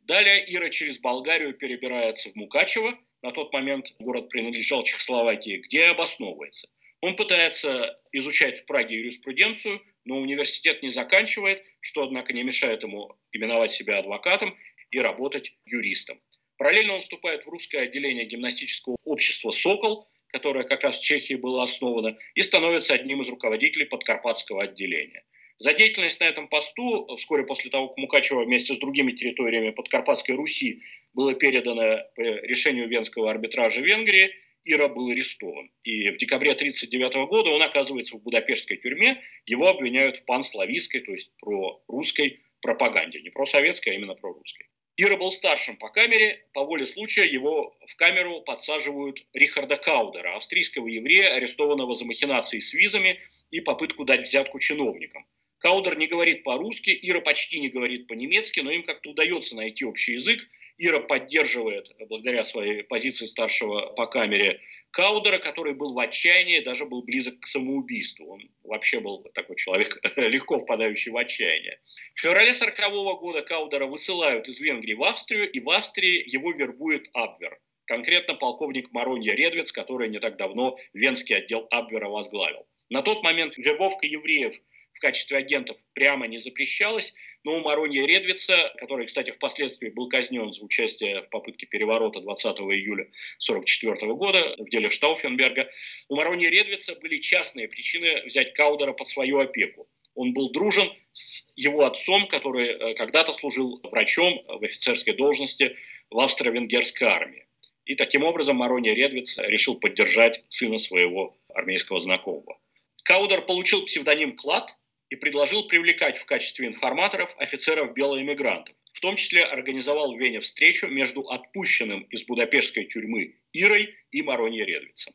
Далее 0.00 0.44
Ира 0.54 0.68
через 0.70 0.98
Болгарию 0.98 1.54
перебирается 1.54 2.30
в 2.30 2.34
Мукачево, 2.34 2.98
на 3.22 3.32
тот 3.32 3.52
момент 3.52 3.94
город 3.98 4.28
принадлежал 4.30 4.82
Чехословакии, 4.82 5.58
где 5.58 5.84
обосновывается. 5.84 6.68
Он 7.00 7.16
пытается 7.16 7.98
изучать 8.12 8.60
в 8.60 8.66
Праге 8.66 8.96
юриспруденцию, 8.96 9.82
но 10.04 10.18
университет 10.18 10.82
не 10.82 10.90
заканчивает, 10.90 11.62
что, 11.80 12.02
однако, 12.02 12.32
не 12.32 12.42
мешает 12.42 12.82
ему 12.82 13.14
именовать 13.32 13.70
себя 13.70 13.98
адвокатом 13.98 14.56
и 14.90 14.98
работать 14.98 15.52
юристом. 15.64 16.20
Параллельно 16.60 16.96
он 16.96 17.00
вступает 17.00 17.46
в 17.46 17.48
русское 17.48 17.78
отделение 17.78 18.26
гимнастического 18.26 18.94
общества 19.06 19.50
«Сокол», 19.50 20.06
которое 20.26 20.62
как 20.64 20.82
раз 20.82 20.98
в 20.98 21.02
Чехии 21.02 21.32
было 21.32 21.62
основано, 21.62 22.18
и 22.34 22.42
становится 22.42 22.92
одним 22.92 23.22
из 23.22 23.30
руководителей 23.30 23.86
подкарпатского 23.86 24.64
отделения. 24.64 25.24
За 25.56 25.72
деятельность 25.72 26.20
на 26.20 26.24
этом 26.24 26.48
посту 26.48 27.16
вскоре 27.16 27.46
после 27.46 27.70
того, 27.70 27.88
как 27.88 27.96
Мукачево 27.96 28.44
вместе 28.44 28.74
с 28.74 28.78
другими 28.78 29.12
территориями 29.12 29.70
Подкарпатской 29.70 30.34
Руси 30.34 30.82
было 31.14 31.32
передано 31.32 32.04
по 32.14 32.20
решению 32.20 32.88
Венского 32.88 33.30
арбитража 33.30 33.80
Венгрии, 33.80 34.30
Ира 34.64 34.88
был 34.88 35.08
арестован. 35.08 35.70
И 35.82 36.10
в 36.10 36.18
декабре 36.18 36.52
1939 36.52 37.26
года 37.30 37.52
он 37.52 37.62
оказывается 37.62 38.18
в 38.18 38.22
Будапештской 38.22 38.76
тюрьме. 38.76 39.22
Его 39.46 39.68
обвиняют 39.68 40.18
в 40.18 40.26
панславистской, 40.26 41.00
то 41.00 41.12
есть 41.12 41.32
про 41.40 41.82
русской 41.88 42.40
пропаганде. 42.60 43.22
Не 43.22 43.30
про 43.30 43.46
советской, 43.46 43.88
а 43.88 43.94
именно 43.94 44.14
про 44.14 44.34
русской. 44.34 44.66
Ира 45.02 45.16
был 45.16 45.32
старшим 45.32 45.78
по 45.78 45.88
камере. 45.88 46.44
По 46.52 46.62
воле 46.62 46.84
случая 46.84 47.24
его 47.24 47.74
в 47.86 47.96
камеру 47.96 48.42
подсаживают 48.42 49.24
Рихарда 49.32 49.78
Каудера, 49.78 50.36
австрийского 50.36 50.88
еврея, 50.88 51.36
арестованного 51.36 51.94
за 51.94 52.04
махинации 52.04 52.60
с 52.60 52.74
визами 52.74 53.18
и 53.50 53.60
попытку 53.60 54.04
дать 54.04 54.24
взятку 54.24 54.58
чиновникам. 54.58 55.24
Каудер 55.56 55.96
не 55.96 56.06
говорит 56.06 56.42
по-русски, 56.42 56.90
Ира 57.00 57.22
почти 57.22 57.60
не 57.60 57.70
говорит 57.70 58.08
по-немецки, 58.08 58.60
но 58.60 58.70
им 58.70 58.82
как-то 58.82 59.08
удается 59.08 59.56
найти 59.56 59.86
общий 59.86 60.12
язык, 60.12 60.46
Ира 60.76 61.00
поддерживает, 61.00 61.90
благодаря 61.98 62.44
своей 62.44 62.82
позиции 62.82 63.24
старшего 63.24 63.94
по 63.96 64.06
камере, 64.06 64.60
Каудера, 64.90 65.38
который 65.38 65.74
был 65.74 65.94
в 65.94 65.98
отчаянии, 65.98 66.60
даже 66.60 66.84
был 66.84 67.02
близок 67.02 67.40
к 67.40 67.46
самоубийству. 67.46 68.32
Он 68.32 68.50
вообще 68.64 69.00
был 69.00 69.22
такой 69.34 69.56
человек, 69.56 70.00
легко 70.16 70.58
впадающий 70.58 71.12
в 71.12 71.16
отчаяние. 71.16 71.80
В 72.14 72.20
феврале 72.20 72.50
1940 72.50 73.20
года 73.20 73.42
Каудера 73.42 73.86
высылают 73.86 74.48
из 74.48 74.58
Венгрии 74.58 74.94
в 74.94 75.04
Австрию, 75.04 75.50
и 75.50 75.60
в 75.60 75.70
Австрии 75.70 76.22
его 76.26 76.52
вербует 76.52 77.08
Абвер. 77.12 77.60
Конкретно 77.84 78.34
полковник 78.34 78.92
Маронья-Редвиц, 78.92 79.72
который 79.72 80.08
не 80.08 80.18
так 80.18 80.36
давно 80.36 80.76
Венский 80.92 81.36
отдел 81.36 81.66
Абвера 81.70 82.08
возглавил. 82.08 82.66
На 82.88 83.02
тот 83.02 83.22
момент 83.22 83.56
вербовка 83.56 84.06
евреев 84.06 84.54
в 85.00 85.02
качестве 85.02 85.38
агентов 85.38 85.78
прямо 85.94 86.26
не 86.26 86.36
запрещалась, 86.36 87.14
но 87.42 87.56
у 87.56 87.60
Маронья 87.60 88.04
Редвица, 88.04 88.70
который, 88.76 89.06
кстати, 89.06 89.30
впоследствии 89.30 89.88
был 89.88 90.10
казнен 90.10 90.52
за 90.52 90.62
участие 90.62 91.22
в 91.22 91.30
попытке 91.30 91.64
переворота 91.64 92.20
20 92.20 92.58
июля 92.58 93.04
1944 93.38 94.12
года 94.12 94.54
в 94.58 94.68
деле 94.68 94.90
Штауфенберга, 94.90 95.70
у 96.10 96.16
Маронья 96.16 96.50
Редвица 96.50 96.94
были 96.96 97.16
частные 97.16 97.66
причины 97.66 98.26
взять 98.26 98.52
Каудера 98.52 98.92
под 98.92 99.08
свою 99.08 99.38
опеку. 99.38 99.88
Он 100.14 100.34
был 100.34 100.52
дружен 100.52 100.92
с 101.14 101.48
его 101.56 101.86
отцом, 101.86 102.26
который 102.26 102.68
э, 102.68 102.94
когда-то 102.94 103.32
служил 103.32 103.80
врачом 103.82 104.42
в 104.46 104.62
офицерской 104.62 105.14
должности 105.14 105.78
в 106.10 106.20
австро-венгерской 106.20 107.08
армии. 107.08 107.46
И 107.86 107.94
таким 107.94 108.24
образом 108.24 108.56
Марония 108.56 108.92
Редвиц 108.92 109.38
решил 109.38 109.76
поддержать 109.76 110.44
сына 110.50 110.76
своего 110.76 111.38
армейского 111.54 112.02
знакомого. 112.02 112.58
Каудер 113.02 113.40
получил 113.40 113.86
псевдоним 113.86 114.36
Клад, 114.36 114.76
и 115.10 115.16
предложил 115.16 115.66
привлекать 115.66 116.16
в 116.16 116.24
качестве 116.24 116.68
информаторов 116.68 117.34
офицеров 117.38 117.92
белоэмигрантов. 117.92 118.74
В 118.92 119.00
том 119.00 119.16
числе 119.16 119.44
организовал 119.44 120.14
в 120.14 120.18
Вене 120.18 120.40
встречу 120.40 120.86
между 120.88 121.28
отпущенным 121.28 122.02
из 122.04 122.24
Будапештской 122.24 122.84
тюрьмы 122.84 123.36
Ирой 123.52 123.94
и 124.10 124.22
Мароньей 124.22 124.64
Редвицем. 124.64 125.14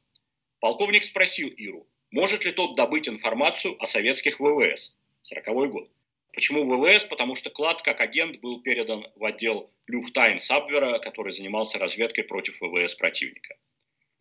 Полковник 0.60 1.04
спросил 1.04 1.48
Иру, 1.50 1.88
может 2.12 2.46
ли 2.46 2.52
тот 2.52 2.76
добыть 2.76 3.08
информацию 3.08 3.82
о 3.82 3.86
советских 3.86 4.40
ВВС. 4.40 4.96
40 5.22 5.72
год. 5.72 5.90
Почему 6.34 6.64
ВВС? 6.64 7.04
Потому 7.06 7.36
что 7.36 7.50
Клад 7.50 7.82
как 7.82 8.02
агент 8.02 8.40
был 8.42 8.62
передан 8.62 9.08
в 9.16 9.24
отдел 9.24 9.72
Люфтайн 9.88 10.40
Сабвера, 10.40 11.00
который 11.00 11.32
занимался 11.32 11.80
разведкой 11.80 12.26
против 12.26 12.60
ВВС 12.62 12.96
противника. 12.96 13.56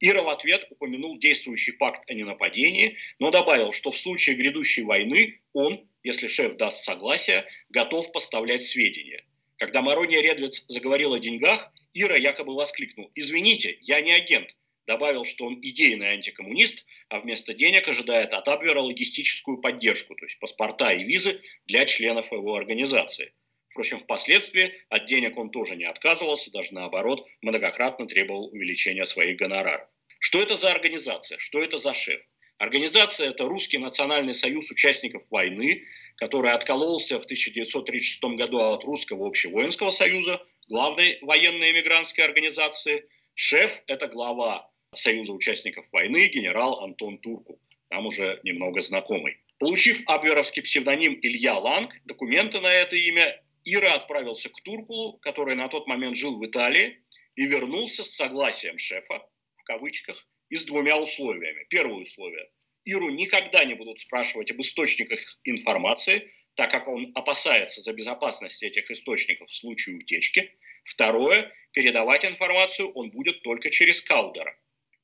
Ира 0.06 0.20
в 0.20 0.28
ответ 0.28 0.66
упомянул 0.68 1.18
действующий 1.18 1.72
пакт 1.72 2.02
о 2.10 2.12
ненападении, 2.12 2.98
но 3.18 3.30
добавил, 3.30 3.72
что 3.72 3.90
в 3.90 3.96
случае 3.96 4.36
грядущей 4.36 4.82
войны 4.82 5.40
он, 5.54 5.88
если 6.02 6.26
шеф 6.26 6.58
даст 6.58 6.82
согласие, 6.82 7.46
готов 7.70 8.12
поставлять 8.12 8.62
сведения. 8.64 9.24
Когда 9.56 9.80
Марония 9.80 10.20
Редвиц 10.20 10.66
заговорил 10.68 11.14
о 11.14 11.20
деньгах, 11.20 11.72
Ира 11.94 12.18
якобы 12.18 12.54
воскликнул 12.54 13.10
«Извините, 13.14 13.78
я 13.80 14.02
не 14.02 14.12
агент», 14.12 14.54
добавил, 14.86 15.24
что 15.24 15.46
он 15.46 15.58
идейный 15.62 16.08
антикоммунист, 16.08 16.84
а 17.08 17.20
вместо 17.20 17.54
денег 17.54 17.88
ожидает 17.88 18.34
от 18.34 18.46
Абвера 18.46 18.82
логистическую 18.82 19.56
поддержку, 19.62 20.14
то 20.16 20.26
есть 20.26 20.38
паспорта 20.38 20.92
и 20.92 21.02
визы 21.02 21.40
для 21.64 21.86
членов 21.86 22.30
его 22.30 22.54
организации. 22.54 23.32
Впрочем, 23.70 24.00
впоследствии 24.00 24.74
от 24.90 25.06
денег 25.06 25.38
он 25.38 25.48
тоже 25.48 25.76
не 25.76 25.84
отказывался, 25.84 26.52
даже 26.52 26.74
наоборот, 26.74 27.26
многократно 27.40 28.06
требовал 28.06 28.48
увеличения 28.52 29.06
своих 29.06 29.38
гонораров. 29.38 29.88
Что 30.24 30.40
это 30.40 30.56
за 30.56 30.72
организация? 30.72 31.36
Что 31.36 31.62
это 31.62 31.76
за 31.76 31.92
шеф? 31.92 32.18
Организация– 32.56 33.28
это 33.28 33.44
Русский 33.44 33.76
национальный 33.76 34.32
союз 34.32 34.70
участников 34.70 35.22
войны, 35.30 35.84
который 36.16 36.52
откололся 36.52 37.20
в 37.20 37.24
1936 37.24 38.24
году 38.38 38.58
от 38.58 38.84
Русского 38.84 39.28
общевоинского 39.28 39.90
союза, 39.90 40.42
главной 40.66 41.18
военной 41.20 41.72
эмигрантской 41.72 42.24
организации. 42.24 43.06
Шеф– 43.34 43.82
это 43.86 44.08
глава 44.08 44.70
Союза 44.94 45.34
участников 45.34 45.92
войны 45.92 46.28
генерал 46.28 46.80
Антон 46.80 47.18
Турку, 47.18 47.60
там 47.90 48.06
уже 48.06 48.40
немного 48.44 48.80
знакомый. 48.80 49.36
Получив 49.58 50.04
абверовский 50.06 50.62
псевдоним 50.62 51.18
Илья 51.20 51.58
Ланг, 51.58 52.00
документы 52.06 52.62
на 52.62 52.72
это 52.72 52.96
имя 52.96 53.42
Ира 53.64 53.92
отправился 53.92 54.48
к 54.48 54.58
Туркулу, 54.62 55.18
который 55.18 55.54
на 55.54 55.68
тот 55.68 55.86
момент 55.86 56.16
жил 56.16 56.38
в 56.38 56.46
Италии, 56.46 57.04
и 57.36 57.44
вернулся 57.44 58.04
с 58.04 58.14
согласием 58.14 58.78
шефа, 58.78 59.22
в 59.64 59.66
кавычках, 59.66 60.28
и 60.50 60.56
с 60.56 60.66
двумя 60.66 61.00
условиями. 61.00 61.64
Первое 61.70 62.02
условие. 62.02 62.50
Иру 62.84 63.08
никогда 63.08 63.64
не 63.64 63.74
будут 63.74 63.98
спрашивать 63.98 64.50
об 64.50 64.60
источниках 64.60 65.20
информации, 65.44 66.30
так 66.54 66.70
как 66.70 66.86
он 66.86 67.12
опасается 67.14 67.80
за 67.80 67.94
безопасность 67.94 68.62
этих 68.62 68.90
источников 68.90 69.48
в 69.48 69.54
случае 69.54 69.96
утечки. 69.96 70.52
Второе. 70.84 71.50
Передавать 71.72 72.26
информацию 72.26 72.92
он 72.92 73.10
будет 73.10 73.42
только 73.42 73.70
через 73.70 74.02
Каудера. 74.02 74.54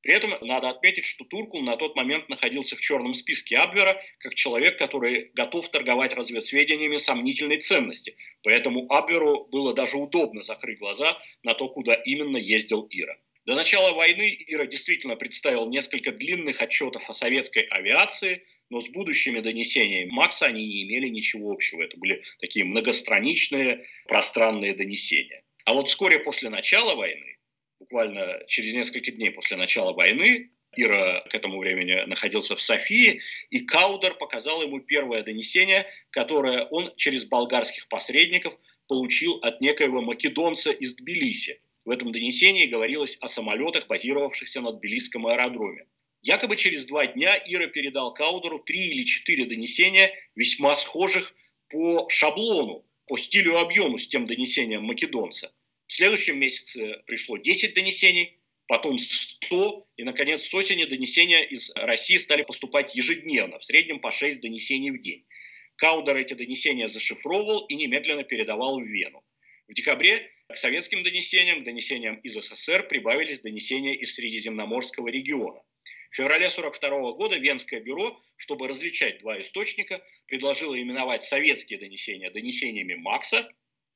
При 0.03 0.13
этом 0.15 0.35
надо 0.43 0.69
отметить, 0.69 1.07
что 1.07 1.25
Туркул 1.25 1.63
на 1.63 1.77
тот 1.77 1.97
момент 1.97 2.29
находился 2.29 2.77
в 2.77 2.81
черном 2.81 3.15
списке 3.15 3.57
Абвера 3.57 4.01
как 4.19 4.35
человек, 4.35 4.79
который 4.79 5.31
готов 5.35 5.69
торговать 5.71 6.15
разведсведениями 6.15 6.99
сомнительной 6.99 7.59
ценности. 7.59 8.17
Поэтому 8.43 8.93
Абверу 8.93 9.47
было 9.47 9.75
даже 9.75 9.97
удобно 9.97 10.43
закрыть 10.43 10.79
глаза 10.79 11.19
на 11.43 11.55
то, 11.55 11.69
куда 11.69 11.95
именно 11.95 12.37
ездил 12.37 12.87
Ира. 12.91 13.19
До 13.47 13.55
начала 13.55 13.93
войны 13.95 14.37
Ира 14.49 14.67
действительно 14.67 15.17
представил 15.17 15.69
несколько 15.69 16.13
длинных 16.13 16.61
отчетов 16.61 17.09
о 17.09 17.15
советской 17.15 17.63
авиации, 17.65 18.45
но 18.69 18.81
с 18.81 18.89
будущими 18.89 19.41
донесениями 19.41 20.11
Макса 20.11 20.47
они 20.47 20.67
не 20.67 20.85
имели 20.85 21.09
ничего 21.09 21.51
общего. 21.51 21.83
Это 21.83 21.97
были 21.97 22.23
такие 22.41 22.65
многостраничные, 22.65 23.87
пространные 24.07 24.75
донесения. 24.75 25.43
А 25.65 25.75
вот 25.75 25.89
вскоре 25.89 26.19
после 26.19 26.51
начала 26.51 26.95
войны 26.95 27.39
буквально 27.81 28.45
через 28.47 28.75
несколько 28.75 29.11
дней 29.11 29.31
после 29.31 29.57
начала 29.57 29.93
войны 29.93 30.51
Ира 30.77 31.25
к 31.29 31.35
этому 31.35 31.59
времени 31.59 32.07
находился 32.07 32.55
в 32.55 32.63
Софии, 32.63 33.21
и 33.51 33.61
Каудер 33.61 34.15
показал 34.15 34.63
ему 34.63 34.79
первое 34.81 35.23
донесение, 35.25 35.87
которое 36.11 36.67
он 36.67 36.95
через 36.97 37.25
болгарских 37.25 37.89
посредников 37.89 38.55
получил 38.87 39.39
от 39.43 39.61
некоего 39.61 40.01
македонца 40.01 40.71
из 40.71 40.95
Тбилиси. 40.95 41.61
В 41.91 41.93
этом 41.93 42.13
донесении 42.13 42.67
говорилось 42.67 43.19
о 43.21 43.27
самолетах, 43.27 43.89
базировавшихся 43.89 44.61
на 44.61 44.71
Тбилисском 44.71 45.27
аэродроме. 45.27 45.89
Якобы 46.23 46.55
через 46.55 46.87
два 46.87 47.05
дня 47.09 47.37
Ира 47.47 47.67
передал 47.67 48.15
Каудеру 48.15 48.61
три 48.61 48.91
или 48.91 49.03
четыре 49.03 49.45
донесения, 49.45 50.13
весьма 50.37 50.77
схожих 50.77 51.35
по 51.69 52.09
шаблону, 52.09 52.87
по 53.09 53.17
стилю 53.17 53.55
и 53.55 53.61
объему 53.61 53.99
с 53.99 54.07
тем 54.07 54.27
донесением 54.27 54.85
македонца. 54.85 55.53
В 55.89 55.93
следующем 55.93 56.39
месяце 56.39 57.03
пришло 57.09 57.39
10 57.39 57.75
донесений, 57.75 58.39
потом 58.69 58.97
100, 58.97 59.89
и, 59.97 60.05
наконец, 60.05 60.45
с 60.45 60.55
осени 60.55 60.85
донесения 60.85 61.43
из 61.43 61.73
России 61.75 62.19
стали 62.19 62.45
поступать 62.45 62.95
ежедневно, 62.95 63.59
в 63.59 63.65
среднем 63.65 63.99
по 63.99 64.13
6 64.13 64.41
донесений 64.41 64.93
в 64.93 65.01
день. 65.01 65.27
Каудер 65.75 66.17
эти 66.19 66.35
донесения 66.35 66.87
зашифровывал 66.87 67.67
и 67.67 67.75
немедленно 67.75 68.23
передавал 68.23 68.79
в 68.79 68.85
Вену. 68.85 69.25
В 69.67 69.75
декабре 69.75 70.31
к 70.51 70.57
советским 70.57 71.03
донесениям, 71.03 71.61
к 71.61 71.65
донесениям 71.65 72.17
из 72.17 72.35
СССР 72.35 72.89
прибавились 72.89 73.41
донесения 73.41 73.95
из 73.95 74.15
Средиземноморского 74.15 75.09
региона. 75.09 75.63
В 76.11 76.17
феврале 76.17 76.47
1942 76.47 77.13
года 77.13 77.39
Венское 77.39 77.81
бюро, 77.81 78.21
чтобы 78.37 78.67
различать 78.67 79.21
два 79.21 79.41
источника, 79.41 80.05
предложило 80.27 80.81
именовать 80.81 81.23
советские 81.23 81.79
донесения 81.79 82.31
донесениями 82.31 82.95
Макса, 82.95 83.49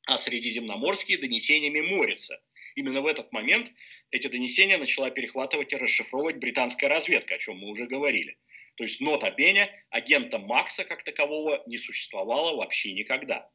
а 0.06 0.16
средиземноморские 0.16 1.18
донесениями 1.18 1.80
Морица. 1.80 2.40
Именно 2.76 3.00
в 3.02 3.06
этот 3.06 3.32
момент 3.32 3.72
эти 4.10 4.28
донесения 4.28 4.78
начала 4.78 5.10
перехватывать 5.10 5.72
и 5.72 5.76
расшифровывать 5.76 6.36
британская 6.36 6.88
разведка, 6.88 7.34
о 7.34 7.38
чем 7.38 7.58
мы 7.58 7.68
уже 7.68 7.86
говорили. 7.86 8.36
То 8.76 8.84
есть, 8.84 9.00
нота 9.00 9.30
Беня, 9.30 9.70
агента 9.90 10.38
Макса 10.38 10.84
как 10.84 11.02
такового 11.04 11.62
не 11.66 11.78
существовало 11.78 12.56
вообще 12.56 12.92
никогда. 12.92 13.50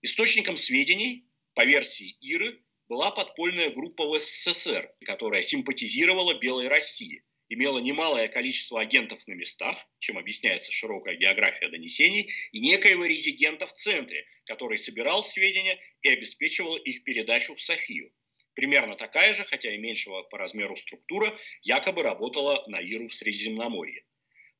Источником 0.00 0.56
сведений, 0.56 1.26
по 1.54 1.64
версии 1.64 2.16
Иры, 2.20 2.62
была 2.88 3.10
подпольная 3.10 3.70
группа 3.70 4.06
в 4.06 4.18
СССР, 4.18 4.92
которая 5.04 5.42
симпатизировала 5.42 6.34
Белой 6.34 6.68
России– 6.68 7.22
имела 7.52 7.78
немалое 7.78 8.28
количество 8.28 8.80
агентов 8.80 9.20
на 9.26 9.34
местах, 9.34 9.76
чем 9.98 10.16
объясняется 10.16 10.72
широкая 10.72 11.16
география 11.16 11.68
донесений, 11.68 12.32
и 12.52 12.60
некоего 12.60 13.04
резидента 13.04 13.66
в 13.66 13.74
центре, 13.74 14.26
который 14.46 14.78
собирал 14.78 15.22
сведения 15.22 15.78
и 16.00 16.08
обеспечивал 16.08 16.76
их 16.76 17.04
передачу 17.04 17.54
в 17.54 17.60
Софию. 17.60 18.10
Примерно 18.54 18.96
такая 18.96 19.34
же, 19.34 19.44
хотя 19.44 19.74
и 19.74 19.78
меньшего 19.78 20.22
по 20.22 20.38
размеру 20.38 20.76
структура, 20.76 21.38
якобы 21.62 22.02
работала 22.02 22.64
на 22.66 22.78
Иру 22.80 23.08
в 23.08 23.14
Средиземноморье. 23.14 24.04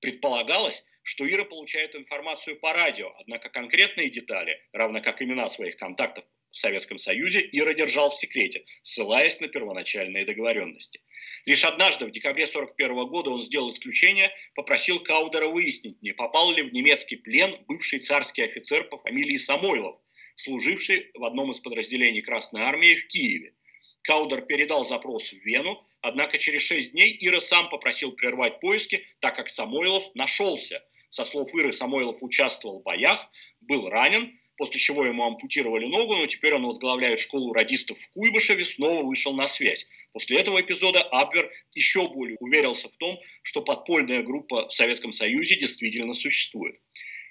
Предполагалось, 0.01 0.85
что 1.03 1.29
Ира 1.29 1.45
получает 1.45 1.95
информацию 1.95 2.59
по 2.59 2.73
радио, 2.73 3.13
однако 3.19 3.49
конкретные 3.49 4.11
детали, 4.11 4.61
равно 4.73 5.01
как 5.01 5.23
имена 5.23 5.49
своих 5.49 5.77
контактов 5.77 6.25
в 6.51 6.59
Советском 6.59 6.99
Союзе, 6.99 7.49
Ира 7.53 7.73
держал 7.75 8.11
в 8.11 8.17
секрете, 8.17 8.65
ссылаясь 8.83 9.41
на 9.41 9.49
первоначальные 9.49 10.25
договоренности. 10.25 11.01
Лишь 11.47 11.65
однажды, 11.65 12.07
в 12.07 12.11
декабре 12.11 12.45
1941 12.45 13.07
года, 13.09 13.31
он 13.31 13.43
сделал 13.43 13.71
исключение, 13.71 14.31
попросил 14.55 15.01
Каудера 15.01 15.49
выяснить, 15.49 16.01
не 16.03 16.13
попал 16.13 16.53
ли 16.53 16.63
в 16.63 16.73
немецкий 16.73 17.17
плен 17.17 17.57
бывший 17.67 17.99
царский 17.99 18.43
офицер 18.43 18.85
по 18.85 18.99
фамилии 18.99 19.39
Самойлов, 19.39 19.99
служивший 20.37 21.11
в 21.15 21.25
одном 21.25 21.51
из 21.51 21.61
подразделений 21.61 22.23
Красной 22.23 22.63
Армии 22.63 22.97
в 22.97 23.09
Киеве. 23.09 23.55
Каудер 24.03 24.43
передал 24.43 24.85
запрос 24.85 25.33
в 25.33 25.45
Вену, 25.45 25.85
однако 26.01 26.39
через 26.39 26.63
шесть 26.63 26.93
дней 26.93 27.17
Ира 27.21 27.41
сам 27.41 27.69
попросил 27.69 28.13
прервать 28.13 28.61
поиски, 28.61 29.07
так 29.21 29.37
как 29.37 29.49
Самойлов 29.49 30.05
нашелся. 30.15 30.85
Со 31.13 31.27
слов 31.27 31.55
Иры, 31.55 31.75
Самойлов 31.75 32.23
участвовал 32.23 32.81
в 32.81 32.85
боях, 32.85 33.29
был 33.61 33.91
ранен, 33.91 34.41
после 34.57 34.81
чего 34.81 35.05
ему 35.05 35.25
ампутировали 35.25 35.85
ногу, 35.85 36.17
но 36.17 36.27
теперь 36.27 36.55
он 36.55 36.65
возглавляет 36.65 37.21
школу 37.21 37.53
радистов 37.53 38.01
в 38.01 38.13
Куйбышеве, 38.15 38.65
снова 38.65 39.03
вышел 39.03 39.35
на 39.35 39.47
связь. 39.47 39.87
После 40.15 40.39
этого 40.39 40.63
эпизода 40.63 41.03
Абвер 41.03 41.53
еще 41.75 42.09
более 42.09 42.39
уверился 42.41 42.89
в 42.89 42.97
том, 42.97 43.21
что 43.43 43.61
подпольная 43.61 44.23
группа 44.23 44.71
в 44.71 44.73
Советском 44.73 45.13
Союзе 45.13 45.57
действительно 45.57 46.15
существует. 46.15 46.81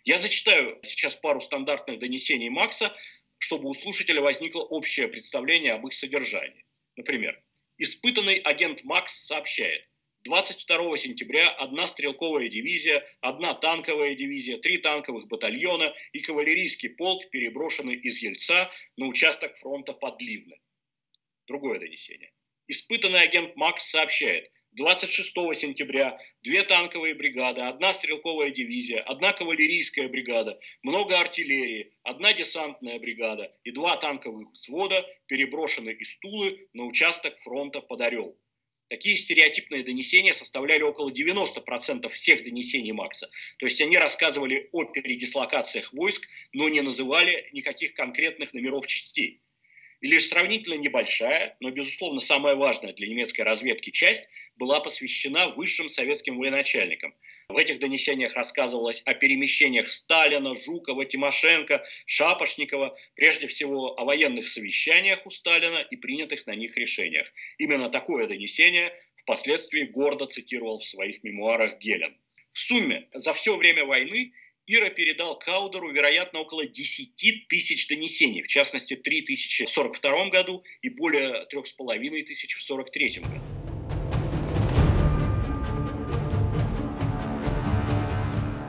Я 0.03 0.19
зачитаю 0.19 0.77
сейчас 0.83 1.15
пару 1.15 1.41
стандартных 1.41 1.97
донесений 1.97 2.49
Макса, 2.49 2.95
чтобы 3.39 3.67
у 3.67 3.73
слушателя 3.73 4.21
возникло 4.21 4.61
общее 4.61 5.07
представление 5.07 5.73
об 5.73 5.87
их 5.87 5.95
содержании. 5.95 6.65
Например, 6.97 7.41
испытанный 7.79 8.35
агент 8.35 8.83
Макс 8.83 9.25
сообщает, 9.25 9.87
22 10.23 10.97
сентября 10.97 11.49
одна 11.49 11.87
стрелковая 11.87 12.47
дивизия, 12.47 13.03
одна 13.21 13.55
танковая 13.55 14.13
дивизия, 14.13 14.59
три 14.59 14.77
танковых 14.77 15.27
батальона 15.27 15.91
и 16.13 16.19
кавалерийский 16.19 16.89
полк 16.89 17.27
переброшены 17.31 17.95
из 17.95 18.21
Ельца 18.21 18.69
на 18.97 19.07
участок 19.07 19.55
фронта 19.57 19.93
под 19.93 20.21
Ливны. 20.21 20.59
Другое 21.47 21.79
донесение. 21.79 22.31
Испытанный 22.67 23.23
агент 23.23 23.55
Макс 23.55 23.89
сообщает, 23.89 24.51
26 24.73 25.33
сентября 25.55 26.17
две 26.43 26.63
танковые 26.63 27.15
бригады, 27.15 27.61
одна 27.61 27.91
стрелковая 27.91 28.51
дивизия, 28.51 29.01
одна 29.01 29.33
кавалерийская 29.33 30.07
бригада, 30.07 30.59
много 30.83 31.19
артиллерии, 31.19 31.93
одна 32.03 32.31
десантная 32.31 32.99
бригада 32.99 33.51
и 33.63 33.71
два 33.71 33.97
танковых 33.97 34.51
взвода 34.51 35.03
переброшены 35.25 35.89
из 35.89 36.17
Тулы 36.19 36.69
на 36.73 36.85
участок 36.85 37.37
фронта 37.39 37.81
под 37.81 38.01
Орел. 38.01 38.37
Такие 38.91 39.15
стереотипные 39.15 39.85
донесения 39.85 40.33
составляли 40.33 40.81
около 40.81 41.11
90% 41.11 42.09
всех 42.09 42.43
донесений 42.43 42.91
Макса. 42.91 43.29
То 43.57 43.65
есть 43.65 43.79
они 43.79 43.97
рассказывали 43.97 44.67
о 44.73 44.83
передислокациях 44.83 45.93
войск, 45.93 46.27
но 46.51 46.67
не 46.67 46.81
называли 46.81 47.47
никаких 47.53 47.93
конкретных 47.93 48.53
номеров 48.53 48.85
частей. 48.87 49.39
И 50.01 50.07
лишь 50.07 50.27
сравнительно 50.27 50.73
небольшая, 50.73 51.55
но, 51.61 51.71
безусловно, 51.71 52.19
самая 52.19 52.55
важная 52.55 52.91
для 52.91 53.07
немецкой 53.07 53.41
разведки 53.41 53.91
часть 53.91 54.27
была 54.57 54.81
посвящена 54.81 55.47
высшим 55.55 55.87
советским 55.87 56.37
военачальникам. 56.37 57.15
В 57.51 57.57
этих 57.57 57.79
донесениях 57.79 58.33
рассказывалось 58.35 59.01
о 59.05 59.13
перемещениях 59.13 59.89
Сталина, 59.89 60.55
Жукова, 60.55 61.05
Тимошенко, 61.05 61.83
Шапошникова, 62.05 62.97
прежде 63.15 63.47
всего 63.47 63.99
о 63.99 64.05
военных 64.05 64.47
совещаниях 64.47 65.25
у 65.25 65.29
Сталина 65.29 65.79
и 65.79 65.97
принятых 65.97 66.47
на 66.47 66.55
них 66.55 66.77
решениях. 66.77 67.27
Именно 67.57 67.89
такое 67.89 68.27
донесение 68.27 68.93
впоследствии 69.17 69.83
гордо 69.83 70.27
цитировал 70.27 70.79
в 70.79 70.85
своих 70.85 71.23
мемуарах 71.23 71.77
Гелен. 71.79 72.15
В 72.53 72.59
сумме 72.59 73.09
за 73.13 73.33
все 73.33 73.57
время 73.57 73.83
войны 73.83 74.33
Ира 74.67 74.89
передал 74.89 75.37
Каудеру, 75.37 75.91
вероятно, 75.91 76.39
около 76.39 76.65
10 76.65 77.47
тысяч 77.49 77.87
донесений, 77.87 78.43
в 78.43 78.47
частности, 78.47 78.95
3 78.95 79.21
тысячи 79.23 79.65
в 79.65 79.71
1942 79.71 80.29
году 80.29 80.63
и 80.81 80.89
более 80.89 81.45
3,5 81.53 82.23
тысяч 82.23 82.53
в 82.55 82.63
1943 82.63 83.23
году. 83.23 83.60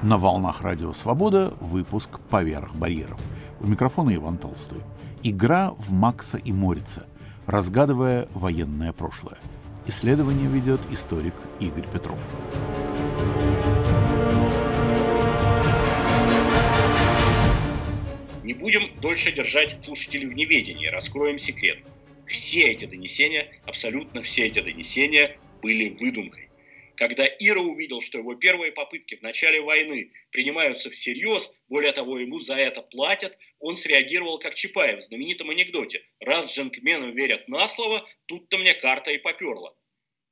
На 0.03 0.19
волнах 0.19 0.63
Радио 0.63 0.93
Свобода 0.93 1.55
выпуск 1.61 2.19
«Поверх 2.29 2.75
барьеров». 2.75 3.21
У 3.61 3.69
микрофона 3.69 4.13
Иван 4.13 4.37
Толстой. 4.37 4.81
Игра 5.23 5.71
в 5.79 5.93
Макса 5.93 6.39
и 6.39 6.53
Морица, 6.53 7.07
разгадывая 7.47 8.27
военное 8.35 8.93
прошлое. 8.93 9.39
Исследование 9.87 10.49
ведет 10.49 10.81
историк 10.91 11.35
Игорь 11.61 11.87
Петров. 11.87 12.19
Не 18.43 18.55
будем 18.55 18.91
дольше 19.01 19.31
держать 19.31 19.85
слушателей 19.85 20.27
в 20.27 20.35
неведении, 20.35 20.89
раскроем 20.89 21.39
секрет. 21.39 21.79
Все 22.27 22.63
эти 22.63 22.87
донесения, 22.87 23.53
абсолютно 23.67 24.23
все 24.23 24.49
эти 24.49 24.61
донесения 24.61 25.37
были 25.63 25.91
выдумкой. 25.91 26.49
Когда 27.03 27.27
Ира 27.27 27.61
увидел, 27.61 28.01
что 28.01 28.19
его 28.19 28.37
первые 28.37 28.71
попытки 28.71 29.17
в 29.17 29.23
начале 29.23 29.61
войны 29.61 30.13
принимаются 30.31 30.89
всерьез, 30.89 31.51
более 31.67 31.91
того, 31.91 32.21
ему 32.21 32.39
за 32.39 32.55
это 32.55 32.81
платят, 32.81 33.37
он 33.59 33.77
среагировал 33.77 34.39
как 34.39 34.55
Чапаев 34.55 35.01
в 35.01 35.03
знаменитом 35.03 35.51
анекдоте. 35.51 36.05
Раз 36.21 36.55
джентльменам 36.55 37.13
верят 37.13 37.49
на 37.49 37.67
слово, 37.67 38.09
тут-то 38.27 38.57
мне 38.57 38.73
карта 38.73 39.11
и 39.11 39.19
поперла. 39.19 39.75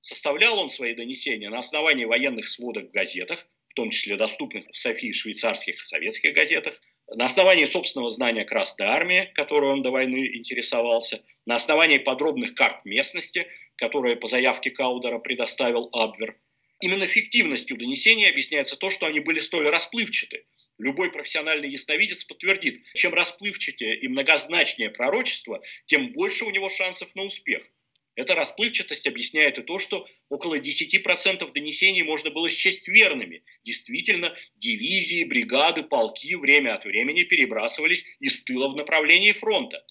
Составлял 0.00 0.60
он 0.60 0.70
свои 0.70 0.94
донесения 0.94 1.50
на 1.50 1.58
основании 1.58 2.04
военных 2.04 2.48
сводок 2.48 2.90
в 2.90 2.92
газетах, 2.92 3.44
в 3.70 3.74
том 3.74 3.90
числе 3.90 4.14
доступных 4.14 4.68
в 4.70 4.76
Софии 4.76 5.10
швейцарских 5.10 5.74
и 5.74 5.84
советских 5.84 6.34
газетах, 6.34 6.80
на 7.08 7.24
основании 7.24 7.64
собственного 7.64 8.10
знания 8.10 8.44
Красной 8.44 8.86
Армии, 8.86 9.32
которой 9.34 9.72
он 9.72 9.82
до 9.82 9.90
войны 9.90 10.36
интересовался, 10.36 11.24
на 11.46 11.56
основании 11.56 11.98
подробных 11.98 12.54
карт 12.54 12.84
местности, 12.84 13.48
которые 13.74 14.14
по 14.14 14.28
заявке 14.28 14.70
Каудера 14.70 15.18
предоставил 15.18 15.88
Абвер, 15.92 16.38
Именно 16.80 17.06
фиктивностью 17.06 17.76
донесения 17.76 18.30
объясняется 18.30 18.74
то, 18.74 18.90
что 18.90 19.06
они 19.06 19.20
были 19.20 19.38
столь 19.38 19.68
расплывчаты. 19.68 20.44
Любой 20.78 21.12
профессиональный 21.12 21.70
ясновидец 21.70 22.24
подтвердит, 22.24 22.82
чем 22.94 23.12
расплывчатее 23.12 23.98
и 23.98 24.08
многозначнее 24.08 24.88
пророчество, 24.88 25.62
тем 25.84 26.12
больше 26.12 26.46
у 26.46 26.50
него 26.50 26.70
шансов 26.70 27.14
на 27.14 27.24
успех. 27.24 27.62
Эта 28.16 28.34
расплывчатость 28.34 29.06
объясняет 29.06 29.58
и 29.58 29.62
то, 29.62 29.78
что 29.78 30.06
около 30.30 30.58
10% 30.58 31.52
донесений 31.52 32.02
можно 32.02 32.30
было 32.30 32.48
счесть 32.48 32.88
верными. 32.88 33.44
Действительно, 33.62 34.34
дивизии, 34.56 35.24
бригады, 35.24 35.82
полки 35.82 36.34
время 36.34 36.74
от 36.74 36.86
времени 36.86 37.24
перебрасывались 37.24 38.04
из 38.20 38.42
тыла 38.42 38.68
в 38.68 38.76
направлении 38.76 39.32
фронта. 39.32 39.84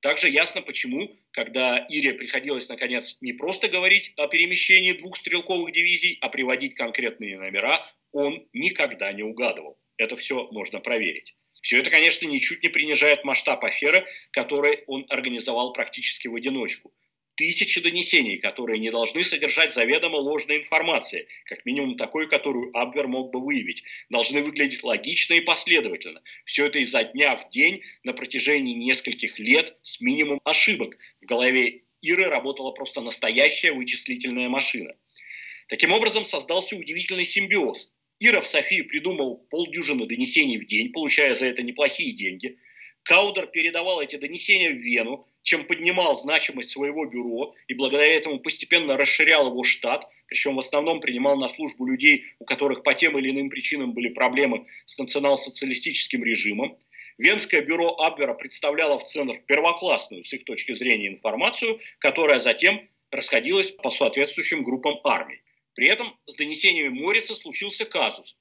Также 0.00 0.30
ясно, 0.30 0.62
почему, 0.62 1.14
когда 1.30 1.76
Ире 1.76 2.14
приходилось, 2.14 2.68
наконец, 2.68 3.18
не 3.20 3.34
просто 3.34 3.68
говорить 3.68 4.12
о 4.16 4.28
перемещении 4.28 4.92
двух 4.92 5.16
стрелковых 5.16 5.72
дивизий, 5.72 6.18
а 6.22 6.30
приводить 6.30 6.74
конкретные 6.74 7.38
номера, 7.38 7.86
он 8.12 8.48
никогда 8.54 9.12
не 9.12 9.22
угадывал. 9.22 9.78
Это 9.98 10.16
все 10.16 10.48
можно 10.52 10.80
проверить. 10.80 11.36
Все 11.60 11.80
это, 11.80 11.90
конечно, 11.90 12.26
ничуть 12.26 12.62
не 12.62 12.70
принижает 12.70 13.24
масштаб 13.24 13.62
аферы, 13.64 14.06
который 14.30 14.84
он 14.86 15.04
организовал 15.10 15.74
практически 15.74 16.28
в 16.28 16.34
одиночку 16.34 16.92
тысячи 17.40 17.80
донесений, 17.80 18.36
которые 18.36 18.78
не 18.78 18.90
должны 18.90 19.24
содержать 19.24 19.72
заведомо 19.72 20.16
ложной 20.16 20.58
информации, 20.58 21.26
как 21.46 21.64
минимум 21.64 21.96
такой, 21.96 22.28
которую 22.28 22.70
Абвер 22.76 23.08
мог 23.08 23.32
бы 23.32 23.42
выявить, 23.42 23.82
должны 24.10 24.42
выглядеть 24.42 24.84
логично 24.84 25.32
и 25.32 25.40
последовательно. 25.40 26.20
Все 26.44 26.66
это 26.66 26.80
изо 26.80 27.02
дня 27.02 27.36
в 27.36 27.48
день 27.48 27.80
на 28.04 28.12
протяжении 28.12 28.74
нескольких 28.74 29.38
лет 29.38 29.74
с 29.80 30.02
минимум 30.02 30.42
ошибок. 30.44 30.98
В 31.22 31.24
голове 31.24 31.84
Иры 32.02 32.26
работала 32.26 32.72
просто 32.72 33.00
настоящая 33.00 33.72
вычислительная 33.72 34.50
машина. 34.50 34.94
Таким 35.68 35.92
образом 35.92 36.26
создался 36.26 36.76
удивительный 36.76 37.24
симбиоз. 37.24 37.90
Ира 38.18 38.42
в 38.42 38.46
Софии 38.46 38.82
придумал 38.82 39.46
полдюжины 39.48 40.06
донесений 40.06 40.58
в 40.58 40.66
день, 40.66 40.92
получая 40.92 41.32
за 41.32 41.46
это 41.46 41.62
неплохие 41.62 42.12
деньги– 42.12 42.58
Каудер 43.02 43.46
передавал 43.46 44.00
эти 44.00 44.16
донесения 44.16 44.70
в 44.70 44.78
Вену, 44.78 45.24
чем 45.42 45.66
поднимал 45.66 46.18
значимость 46.18 46.70
своего 46.70 47.06
бюро 47.06 47.54
и 47.68 47.74
благодаря 47.74 48.14
этому 48.14 48.40
постепенно 48.40 48.96
расширял 48.96 49.48
его 49.48 49.62
штат, 49.62 50.08
причем 50.26 50.56
в 50.56 50.58
основном 50.58 51.00
принимал 51.00 51.36
на 51.36 51.48
службу 51.48 51.86
людей, 51.86 52.26
у 52.38 52.44
которых 52.44 52.82
по 52.82 52.94
тем 52.94 53.18
или 53.18 53.30
иным 53.30 53.50
причинам 53.50 53.92
были 53.92 54.08
проблемы 54.08 54.66
с 54.86 54.98
национал-социалистическим 54.98 56.22
режимом. 56.24 56.78
Венское 57.18 57.62
бюро 57.62 57.96
Абвера 57.98 58.34
представляло 58.34 58.98
в 58.98 59.04
центр 59.04 59.38
первоклассную, 59.46 60.24
с 60.24 60.32
их 60.32 60.44
точки 60.44 60.74
зрения, 60.74 61.08
информацию, 61.08 61.80
которая 61.98 62.38
затем 62.38 62.88
расходилась 63.10 63.70
по 63.70 63.90
соответствующим 63.90 64.62
группам 64.62 65.00
армий. 65.04 65.42
При 65.74 65.88
этом 65.88 66.16
с 66.26 66.36
донесениями 66.36 66.88
Морица 66.88 67.34
случился 67.34 67.84
казус 67.84 68.38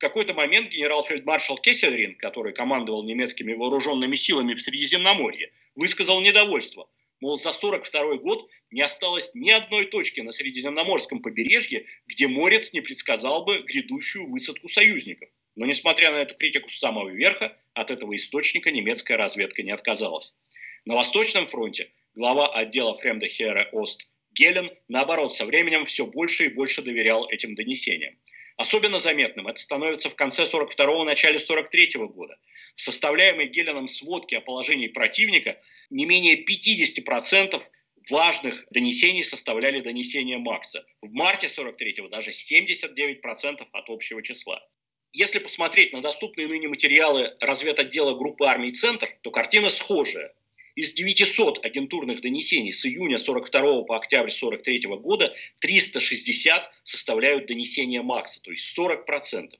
какой-то 0.00 0.34
момент 0.34 0.70
генерал-фельдмаршал 0.70 1.58
Кессельрин, 1.58 2.16
который 2.16 2.52
командовал 2.52 3.04
немецкими 3.04 3.52
вооруженными 3.52 4.16
силами 4.16 4.54
в 4.54 4.62
Средиземноморье, 4.62 5.52
высказал 5.74 6.20
недовольство. 6.20 6.88
Мол, 7.20 7.38
за 7.38 7.52
42 7.52 8.16
год 8.16 8.48
не 8.70 8.80
осталось 8.80 9.30
ни 9.34 9.50
одной 9.50 9.86
точки 9.86 10.20
на 10.20 10.32
Средиземноморском 10.32 11.20
побережье, 11.20 11.86
где 12.06 12.28
Морец 12.28 12.72
не 12.72 12.80
предсказал 12.80 13.44
бы 13.44 13.58
грядущую 13.58 14.28
высадку 14.28 14.68
союзников. 14.68 15.28
Но 15.56 15.66
несмотря 15.66 16.12
на 16.12 16.16
эту 16.16 16.34
критику 16.34 16.68
с 16.68 16.78
самого 16.78 17.10
верха, 17.10 17.56
от 17.74 17.90
этого 17.90 18.16
источника 18.16 18.70
немецкая 18.70 19.16
разведка 19.16 19.62
не 19.62 19.72
отказалась. 19.72 20.34
На 20.86 20.94
Восточном 20.94 21.46
фронте 21.46 21.90
глава 22.14 22.48
отдела 22.54 22.96
Фремдехера 22.98 23.68
Ост 23.72 24.08
Гелен, 24.32 24.70
наоборот, 24.88 25.34
со 25.34 25.44
временем 25.44 25.84
все 25.84 26.06
больше 26.06 26.46
и 26.46 26.48
больше 26.48 26.82
доверял 26.82 27.28
этим 27.28 27.54
донесениям. 27.54 28.16
Особенно 28.60 28.98
заметным 28.98 29.48
это 29.48 29.58
становится 29.58 30.10
в 30.10 30.16
конце 30.16 30.42
42-го, 30.42 31.02
начале 31.04 31.38
43-го 31.38 32.08
года. 32.08 32.36
В 32.76 32.82
составляемой 32.82 33.48
Геленом 33.48 33.88
сводке 33.88 34.36
о 34.36 34.42
положении 34.42 34.88
противника 34.88 35.58
не 35.88 36.04
менее 36.04 36.44
50% 36.44 37.62
важных 38.10 38.66
донесений 38.70 39.24
составляли 39.24 39.80
донесения 39.80 40.36
Макса. 40.36 40.84
В 41.00 41.10
марте 41.10 41.46
43-го 41.46 42.08
даже 42.08 42.32
79% 42.32 43.66
от 43.72 43.88
общего 43.88 44.22
числа. 44.22 44.60
Если 45.12 45.38
посмотреть 45.38 45.94
на 45.94 46.02
доступные 46.02 46.46
ныне 46.46 46.68
материалы 46.68 47.34
разведотдела 47.40 48.14
группы 48.14 48.44
армий 48.44 48.72
«Центр», 48.72 49.08
то 49.22 49.30
картина 49.30 49.70
схожая. 49.70 50.34
Из 50.76 50.92
900 50.92 51.64
агентурных 51.64 52.20
донесений 52.20 52.72
с 52.72 52.86
июня 52.86 53.18
42 53.18 53.82
по 53.82 53.96
октябрь 53.96 54.30
43 54.30 54.82
года 54.98 55.34
360 55.60 56.70
составляют 56.82 57.46
донесения 57.46 58.02
Макса, 58.02 58.40
то 58.42 58.50
есть 58.50 58.78
40%. 58.78 59.50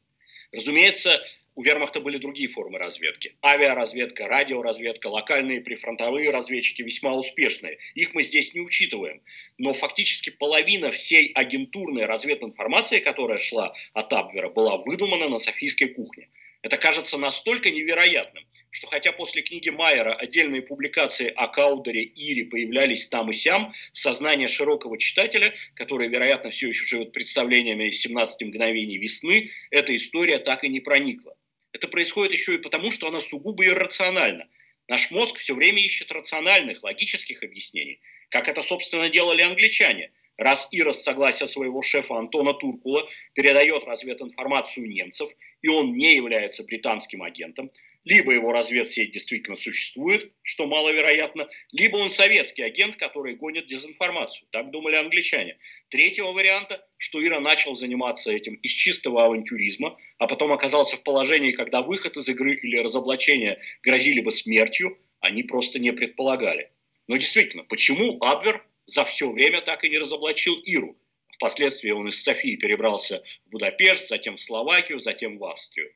Разумеется, 0.52 1.20
у 1.56 1.62
вермахта 1.62 2.00
были 2.00 2.16
другие 2.18 2.48
формы 2.48 2.78
разведки. 2.78 3.34
Авиаразведка, 3.44 4.28
радиоразведка, 4.28 5.08
локальные 5.08 5.60
прифронтовые 5.60 6.30
разведчики 6.30 6.82
весьма 6.82 7.12
успешные. 7.12 7.78
Их 7.94 8.14
мы 8.14 8.22
здесь 8.22 8.54
не 8.54 8.60
учитываем. 8.60 9.20
Но 9.58 9.74
фактически 9.74 10.30
половина 10.30 10.90
всей 10.92 11.32
агентурной 11.32 12.06
развединформации, 12.06 13.00
которая 13.00 13.38
шла 13.38 13.74
от 13.92 14.12
Абвера, 14.12 14.48
была 14.48 14.76
выдумана 14.78 15.28
на 15.28 15.38
Софийской 15.38 15.88
кухне. 15.88 16.28
Это 16.62 16.76
кажется 16.76 17.18
настолько 17.18 17.70
невероятным, 17.70 18.44
что 18.70 18.86
хотя 18.86 19.12
после 19.12 19.42
книги 19.42 19.68
Майера 19.68 20.14
отдельные 20.14 20.62
публикации 20.62 21.28
о 21.28 21.48
Каудере, 21.48 22.02
Ире 22.02 22.44
появлялись 22.44 23.08
там 23.08 23.30
и 23.30 23.32
сям, 23.32 23.74
в 23.92 23.98
сознании 23.98 24.46
широкого 24.46 24.98
читателя, 24.98 25.52
который, 25.74 26.08
вероятно, 26.08 26.50
все 26.50 26.68
еще 26.68 26.84
живет 26.84 27.12
представлениями 27.12 27.90
17 27.90 28.42
мгновений 28.42 28.98
весны, 28.98 29.50
эта 29.70 29.94
история 29.96 30.38
так 30.38 30.64
и 30.64 30.68
не 30.68 30.80
проникла. 30.80 31.36
Это 31.72 31.88
происходит 31.88 32.32
еще 32.32 32.54
и 32.54 32.58
потому, 32.58 32.90
что 32.90 33.08
она 33.08 33.20
сугубо 33.20 33.64
иррациональна. 33.64 34.48
Наш 34.88 35.10
мозг 35.10 35.38
все 35.38 35.54
время 35.54 35.82
ищет 35.82 36.10
рациональных, 36.10 36.82
логических 36.82 37.42
объяснений, 37.42 38.00
как 38.28 38.48
это, 38.48 38.62
собственно, 38.62 39.08
делали 39.08 39.42
англичане. 39.42 40.10
Раз 40.36 40.68
Ира 40.70 40.92
с 40.92 41.02
согласия 41.02 41.46
своего 41.46 41.82
шефа 41.82 42.16
Антона 42.16 42.54
Туркула 42.54 43.06
передает 43.34 43.84
развединформацию 43.84 44.88
немцев, 44.88 45.30
и 45.60 45.68
он 45.68 45.96
не 45.96 46.16
является 46.16 46.64
британским 46.64 47.22
агентом, 47.22 47.70
либо 48.04 48.32
его 48.32 48.52
разведсеть 48.52 49.12
действительно 49.12 49.56
существует, 49.56 50.32
что 50.42 50.66
маловероятно, 50.66 51.48
либо 51.72 51.96
он 51.96 52.10
советский 52.10 52.62
агент, 52.62 52.96
который 52.96 53.34
гонит 53.34 53.66
дезинформацию. 53.66 54.48
Так 54.50 54.70
думали 54.70 54.96
англичане. 54.96 55.58
Третьего 55.88 56.32
варианта, 56.32 56.86
что 56.96 57.24
Ира 57.24 57.40
начал 57.40 57.74
заниматься 57.74 58.30
этим 58.30 58.54
из 58.54 58.72
чистого 58.72 59.24
авантюризма, 59.24 59.98
а 60.18 60.26
потом 60.26 60.52
оказался 60.52 60.96
в 60.96 61.02
положении, 61.02 61.52
когда 61.52 61.82
выход 61.82 62.16
из 62.16 62.28
игры 62.28 62.54
или 62.54 62.78
разоблачение 62.78 63.60
грозили 63.82 64.20
бы 64.20 64.32
смертью, 64.32 64.98
они 65.20 65.42
просто 65.42 65.78
не 65.78 65.92
предполагали. 65.92 66.70
Но 67.06 67.16
действительно, 67.16 67.64
почему 67.64 68.18
Абвер 68.22 68.64
за 68.86 69.04
все 69.04 69.30
время 69.30 69.60
так 69.60 69.84
и 69.84 69.90
не 69.90 69.98
разоблачил 69.98 70.54
Иру? 70.64 70.96
Впоследствии 71.34 71.90
он 71.90 72.08
из 72.08 72.22
Софии 72.22 72.56
перебрался 72.56 73.22
в 73.46 73.50
Будапешт, 73.50 74.08
затем 74.08 74.36
в 74.36 74.40
Словакию, 74.40 74.98
затем 75.00 75.38
в 75.38 75.44
Австрию. 75.44 75.90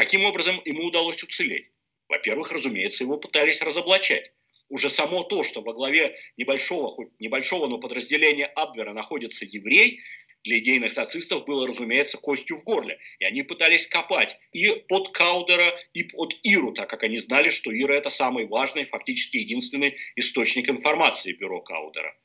Каким 0.00 0.24
образом 0.24 0.62
ему 0.64 0.84
удалось 0.84 1.22
уцелеть? 1.22 1.66
Во-первых, 2.08 2.52
разумеется, 2.52 3.04
его 3.04 3.18
пытались 3.18 3.60
разоблачать. 3.60 4.32
Уже 4.70 4.88
само 4.88 5.24
то, 5.24 5.44
что 5.44 5.60
во 5.60 5.74
главе 5.74 6.16
небольшого, 6.38 6.90
хоть 6.90 7.08
небольшого, 7.20 7.66
но 7.66 7.76
подразделения 7.76 8.46
Абвера 8.46 8.94
находится 8.94 9.44
еврей, 9.44 10.00
для 10.42 10.58
идейных 10.58 10.96
нацистов 10.96 11.44
было, 11.44 11.68
разумеется, 11.68 12.16
костью 12.16 12.56
в 12.56 12.64
горле. 12.64 12.98
И 13.18 13.26
они 13.26 13.42
пытались 13.42 13.86
копать 13.86 14.38
и 14.52 14.70
под 14.88 15.10
Каудера, 15.10 15.70
и 15.92 16.04
под 16.04 16.34
Иру, 16.44 16.72
так 16.72 16.88
как 16.88 17.02
они 17.02 17.18
знали, 17.18 17.50
что 17.50 17.70
Ира– 17.70 17.94
это 17.98 18.08
самый 18.08 18.46
важный, 18.46 18.86
фактически 18.86 19.36
единственный 19.36 19.98
источник 20.16 20.70
информации 20.70 21.32
бюро 21.32 21.60
Каудера. 21.60 22.16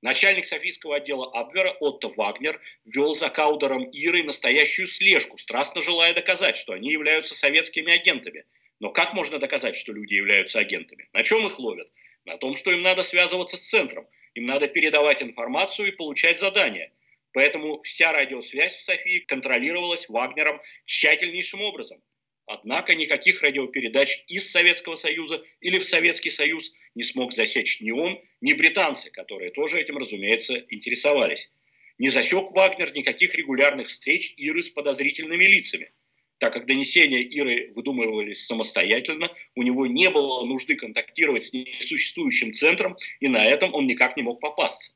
Начальник 0.00 0.46
Софийского 0.46 0.96
отдела 0.96 1.28
Абвера 1.32 1.76
Отто 1.80 2.08
Вагнер 2.08 2.60
вел 2.84 3.16
за 3.16 3.30
Каудером 3.30 3.84
Ирой 3.90 4.22
настоящую 4.22 4.86
слежку, 4.86 5.36
страстно 5.38 5.82
желая 5.82 6.14
доказать, 6.14 6.56
что 6.56 6.72
они 6.72 6.92
являются 6.92 7.34
советскими 7.34 7.92
агентами. 7.92 8.44
Но 8.78 8.90
как 8.90 9.12
можно 9.12 9.38
доказать, 9.38 9.76
что 9.76 9.92
люди 9.92 10.14
являются 10.14 10.60
агентами? 10.60 11.08
На 11.12 11.24
чем 11.24 11.46
их 11.46 11.58
ловят? 11.58 11.90
На 12.24 12.36
том, 12.36 12.54
что 12.54 12.70
им 12.70 12.82
надо 12.82 13.02
связываться 13.02 13.56
с 13.56 13.68
центром, 13.68 14.06
им 14.34 14.46
надо 14.46 14.68
передавать 14.68 15.20
информацию 15.20 15.88
и 15.88 15.96
получать 15.96 16.38
задания. 16.38 16.92
Поэтому 17.32 17.82
вся 17.82 18.12
радиосвязь 18.12 18.76
в 18.76 18.84
Софии 18.84 19.18
контролировалась 19.18 20.08
Вагнером 20.08 20.60
тщательнейшим 20.84 21.60
образом. 21.60 22.00
Однако 22.48 22.94
никаких 22.94 23.42
радиопередач 23.42 24.24
из 24.26 24.50
Советского 24.50 24.94
Союза 24.94 25.44
или 25.60 25.78
в 25.78 25.84
Советский 25.84 26.30
Союз 26.30 26.72
не 26.94 27.02
смог 27.02 27.34
засечь 27.34 27.82
ни 27.82 27.90
он, 27.90 28.18
ни 28.40 28.54
британцы, 28.54 29.10
которые 29.10 29.50
тоже 29.50 29.78
этим, 29.78 29.98
разумеется, 29.98 30.64
интересовались. 30.70 31.52
Не 31.98 32.08
засек 32.08 32.50
Вагнер 32.52 32.94
никаких 32.94 33.34
регулярных 33.34 33.88
встреч 33.88 34.32
Иры 34.38 34.62
с 34.62 34.70
подозрительными 34.70 35.44
лицами. 35.44 35.92
Так 36.38 36.54
как 36.54 36.66
донесения 36.66 37.20
Иры 37.20 37.70
выдумывались 37.74 38.46
самостоятельно, 38.46 39.30
у 39.54 39.62
него 39.62 39.86
не 39.86 40.08
было 40.08 40.42
нужды 40.46 40.74
контактировать 40.74 41.44
с 41.44 41.52
несуществующим 41.52 42.54
центром, 42.54 42.96
и 43.20 43.28
на 43.28 43.44
этом 43.44 43.74
он 43.74 43.86
никак 43.86 44.16
не 44.16 44.22
мог 44.22 44.40
попасться. 44.40 44.94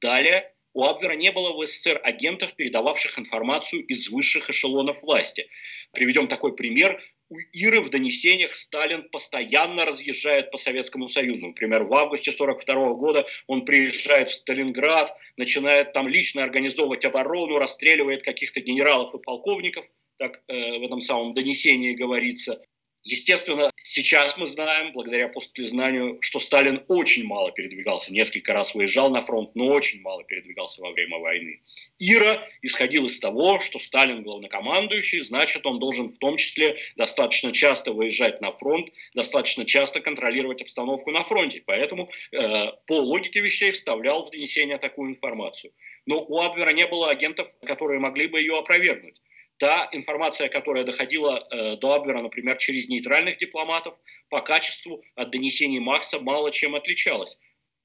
Далее 0.00 0.54
у 0.74 0.84
Абвера 0.84 1.14
не 1.14 1.32
было 1.32 1.52
в 1.52 1.66
СССР 1.66 2.00
агентов, 2.02 2.54
передававших 2.54 3.18
информацию 3.18 3.84
из 3.84 4.08
высших 4.08 4.50
эшелонов 4.50 5.02
власти. 5.02 5.48
Приведем 5.92 6.28
такой 6.28 6.54
пример. 6.54 7.02
У 7.28 7.36
Иры 7.52 7.80
в 7.80 7.88
донесениях 7.88 8.54
Сталин 8.54 9.08
постоянно 9.10 9.86
разъезжает 9.86 10.50
по 10.50 10.58
Советскому 10.58 11.08
Союзу. 11.08 11.48
Например, 11.48 11.84
в 11.84 11.94
августе 11.94 12.30
1942 12.30 12.94
года 12.94 13.26
он 13.46 13.64
приезжает 13.64 14.28
в 14.28 14.34
Сталинград, 14.34 15.16
начинает 15.36 15.92
там 15.92 16.08
лично 16.08 16.42
организовывать 16.42 17.04
оборону, 17.04 17.58
расстреливает 17.58 18.22
каких-то 18.22 18.60
генералов 18.60 19.14
и 19.14 19.18
полковников, 19.18 19.86
так 20.18 20.42
э, 20.48 20.78
в 20.78 20.82
этом 20.82 21.00
самом 21.00 21.32
донесении 21.32 21.94
говорится. 21.94 22.62
Естественно, 23.04 23.72
сейчас 23.82 24.36
мы 24.36 24.46
знаем, 24.46 24.92
благодаря 24.92 25.28
послезнанию, 25.28 26.18
что 26.20 26.38
Сталин 26.38 26.84
очень 26.86 27.24
мало 27.24 27.50
передвигался, 27.50 28.12
несколько 28.12 28.52
раз 28.52 28.76
выезжал 28.76 29.10
на 29.10 29.22
фронт, 29.24 29.50
но 29.56 29.66
очень 29.66 30.00
мало 30.02 30.22
передвигался 30.22 30.82
во 30.82 30.92
время 30.92 31.18
войны. 31.18 31.62
Ира 31.98 32.46
исходил 32.62 33.06
из 33.06 33.18
того, 33.18 33.60
что 33.60 33.80
Сталин 33.80 34.22
главнокомандующий, 34.22 35.24
значит, 35.24 35.66
он 35.66 35.80
должен 35.80 36.10
в 36.12 36.18
том 36.18 36.36
числе 36.36 36.76
достаточно 36.94 37.52
часто 37.52 37.92
выезжать 37.92 38.40
на 38.40 38.52
фронт, 38.52 38.92
достаточно 39.14 39.64
часто 39.64 40.00
контролировать 40.00 40.62
обстановку 40.62 41.10
на 41.10 41.24
фронте. 41.24 41.60
Поэтому 41.66 42.08
э, 42.30 42.38
по 42.86 43.00
логике 43.00 43.40
вещей 43.40 43.72
вставлял 43.72 44.26
в 44.26 44.30
донесение 44.30 44.78
такую 44.78 45.10
информацию. 45.10 45.72
Но 46.06 46.22
у 46.22 46.40
Абвера 46.40 46.70
не 46.70 46.86
было 46.86 47.10
агентов, 47.10 47.48
которые 47.64 47.98
могли 47.98 48.28
бы 48.28 48.38
ее 48.38 48.58
опровергнуть. 48.58 49.20
Та 49.58 49.88
информация, 49.92 50.48
которая 50.48 50.84
доходила 50.84 51.46
э, 51.50 51.76
до 51.76 51.92
Абвера, 51.92 52.20
например, 52.20 52.56
через 52.56 52.88
нейтральных 52.88 53.38
дипломатов, 53.38 53.94
по 54.28 54.40
качеству 54.40 55.04
от 55.14 55.30
донесений 55.30 55.78
Макса 55.78 56.18
мало 56.20 56.50
чем 56.50 56.74
отличалась. 56.74 57.38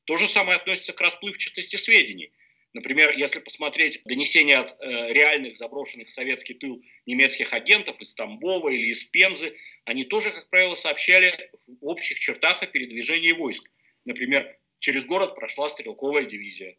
То 0.05 0.17
же 0.17 0.27
самое 0.27 0.57
относится 0.57 0.93
к 0.93 1.01
расплывчатости 1.01 1.75
сведений. 1.75 2.31
Например, 2.73 3.11
если 3.17 3.39
посмотреть 3.39 4.01
донесения 4.05 4.59
от 4.59 4.75
э, 4.79 5.11
реальных 5.13 5.57
заброшенных 5.57 6.09
в 6.09 6.11
советский 6.11 6.53
тыл 6.53 6.81
немецких 7.05 7.53
агентов 7.53 7.99
из 7.99 8.13
Тамбова 8.13 8.69
или 8.69 8.87
из 8.87 9.03
Пензы, 9.05 9.55
они 9.85 10.03
тоже, 10.03 10.31
как 10.31 10.49
правило, 10.49 10.75
сообщали 10.75 11.51
в 11.67 11.85
общих 11.85 12.19
чертах 12.19 12.61
о 12.61 12.67
передвижении 12.67 13.31
войск. 13.31 13.69
Например, 14.05 14.57
через 14.79 15.05
город 15.05 15.35
прошла 15.35 15.69
стрелковая 15.69 16.25
дивизия. 16.25 16.77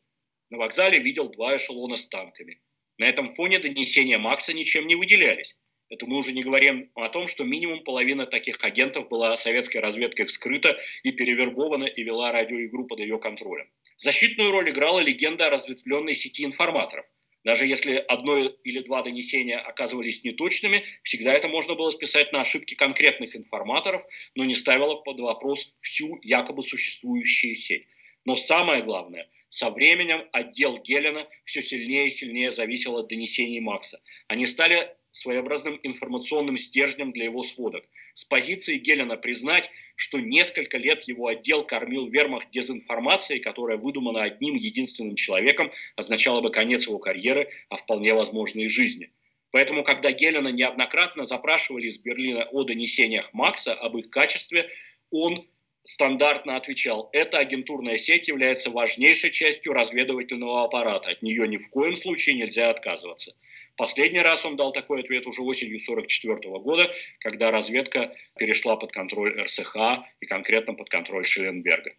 На 0.50 0.58
вокзале 0.58 0.98
видел 0.98 1.30
два 1.30 1.56
эшелона 1.56 1.96
с 1.96 2.06
танками. 2.06 2.60
На 2.98 3.04
этом 3.04 3.32
фоне 3.32 3.60
донесения 3.60 4.18
Макса 4.18 4.52
ничем 4.52 4.88
не 4.88 4.96
выделялись. 4.96 5.56
Это 5.88 6.04
мы 6.06 6.18
уже 6.18 6.32
не 6.32 6.42
говорим 6.42 6.90
о 6.96 7.08
том, 7.08 7.28
что 7.28 7.44
минимум 7.44 7.82
половина 7.82 8.26
таких 8.26 8.62
агентов 8.62 9.08
была 9.08 9.36
советской 9.36 9.78
разведкой 9.78 10.26
вскрыта 10.26 10.76
и 11.02 11.12
перевербована 11.12 11.84
и 11.84 12.02
вела 12.02 12.32
радиоигру 12.32 12.86
под 12.86 12.98
ее 13.00 13.18
контролем. 13.18 13.70
Защитную 13.96 14.50
роль 14.50 14.68
играла 14.68 15.00
легенда 15.00 15.46
о 15.46 15.50
разветвленной 15.50 16.14
сети 16.14 16.44
информаторов. 16.44 17.06
Даже 17.44 17.64
если 17.64 17.94
одно 17.94 18.36
или 18.38 18.80
два 18.80 19.02
донесения 19.02 19.58
оказывались 19.58 20.24
неточными, 20.24 20.84
всегда 21.04 21.32
это 21.32 21.48
можно 21.48 21.76
было 21.76 21.90
списать 21.90 22.32
на 22.32 22.40
ошибки 22.40 22.74
конкретных 22.74 23.34
информаторов, 23.36 24.02
но 24.34 24.44
не 24.44 24.54
ставило 24.54 24.96
под 24.96 25.20
вопрос 25.20 25.72
всю 25.80 26.18
якобы 26.22 26.62
существующую 26.62 27.54
сеть. 27.54 27.86
Но 28.24 28.36
самое 28.36 28.82
главное– 28.82 29.30
со 29.48 29.70
временем 29.70 30.28
отдел 30.32 30.78
Гелена 30.78 31.26
все 31.44 31.62
сильнее 31.62 32.06
и 32.06 32.10
сильнее 32.10 32.50
зависел 32.50 32.96
от 32.96 33.08
донесений 33.08 33.60
Макса. 33.60 34.00
Они 34.26 34.46
стали 34.46 34.94
своеобразным 35.10 35.80
информационным 35.82 36.58
стержнем 36.58 37.12
для 37.12 37.24
его 37.24 37.42
сводок. 37.42 37.84
С 38.14 38.24
позиции 38.24 38.78
Гелена 38.78 39.16
признать, 39.16 39.70
что 39.96 40.20
несколько 40.20 40.76
лет 40.76 41.02
его 41.04 41.28
отдел 41.28 41.64
кормил 41.64 42.08
вермахт 42.08 42.50
дезинформацией, 42.50 43.40
которая 43.40 43.78
выдумана 43.78 44.22
одним 44.22 44.54
единственным 44.54 45.16
человеком, 45.16 45.72
означало 45.96 46.40
бы 46.40 46.50
конец 46.50 46.86
его 46.86 46.98
карьеры, 46.98 47.48
а 47.68 47.76
вполне 47.76 48.14
возможно 48.14 48.60
и 48.60 48.68
жизни. 48.68 49.10
Поэтому, 49.50 49.82
когда 49.82 50.12
Гелена 50.12 50.48
неоднократно 50.48 51.24
запрашивали 51.24 51.86
из 51.86 51.98
Берлина 51.98 52.44
о 52.44 52.64
донесениях 52.64 53.32
Макса, 53.32 53.72
об 53.72 53.96
их 53.96 54.10
качестве, 54.10 54.68
он 55.10 55.48
стандартно 55.82 56.56
отвечал, 56.56 57.08
эта 57.12 57.38
агентурная 57.38 57.98
сеть 57.98 58.28
является 58.28 58.70
важнейшей 58.70 59.30
частью 59.30 59.72
разведывательного 59.72 60.64
аппарата, 60.64 61.10
от 61.10 61.22
нее 61.22 61.48
ни 61.48 61.56
в 61.56 61.70
коем 61.70 61.94
случае 61.94 62.36
нельзя 62.36 62.70
отказываться. 62.70 63.34
Последний 63.76 64.20
раз 64.20 64.44
он 64.44 64.56
дал 64.56 64.72
такой 64.72 65.00
ответ 65.00 65.26
уже 65.26 65.42
осенью 65.42 65.76
1944 65.76 66.58
года, 66.58 66.92
когда 67.20 67.50
разведка 67.50 68.14
перешла 68.36 68.76
под 68.76 68.92
контроль 68.92 69.40
РСХ 69.40 69.76
и 70.20 70.26
конкретно 70.26 70.74
под 70.74 70.88
контроль 70.90 71.24
Шелленберга. 71.24 71.94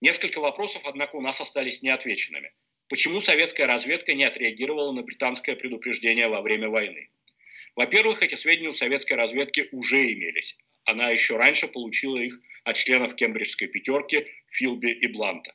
Несколько 0.00 0.40
вопросов, 0.40 0.82
однако, 0.84 1.16
у 1.16 1.20
нас 1.20 1.40
остались 1.40 1.82
неотвеченными. 1.82 2.52
Почему 2.88 3.20
советская 3.20 3.66
разведка 3.66 4.14
не 4.14 4.24
отреагировала 4.24 4.92
на 4.92 5.02
британское 5.02 5.56
предупреждение 5.56 6.28
во 6.28 6.42
время 6.42 6.68
войны? 6.68 7.10
Во-первых, 7.76 8.22
эти 8.22 8.34
сведения 8.34 8.68
у 8.68 8.72
советской 8.72 9.14
разведки 9.14 9.68
уже 9.72 10.12
имелись. 10.12 10.56
Она 10.84 11.10
еще 11.10 11.36
раньше 11.36 11.68
получила 11.68 12.18
их 12.18 12.40
от 12.64 12.76
членов 12.76 13.14
кембриджской 13.14 13.68
пятерки 13.68 14.26
Филби 14.50 14.90
и 14.90 15.06
Бланта. 15.06 15.54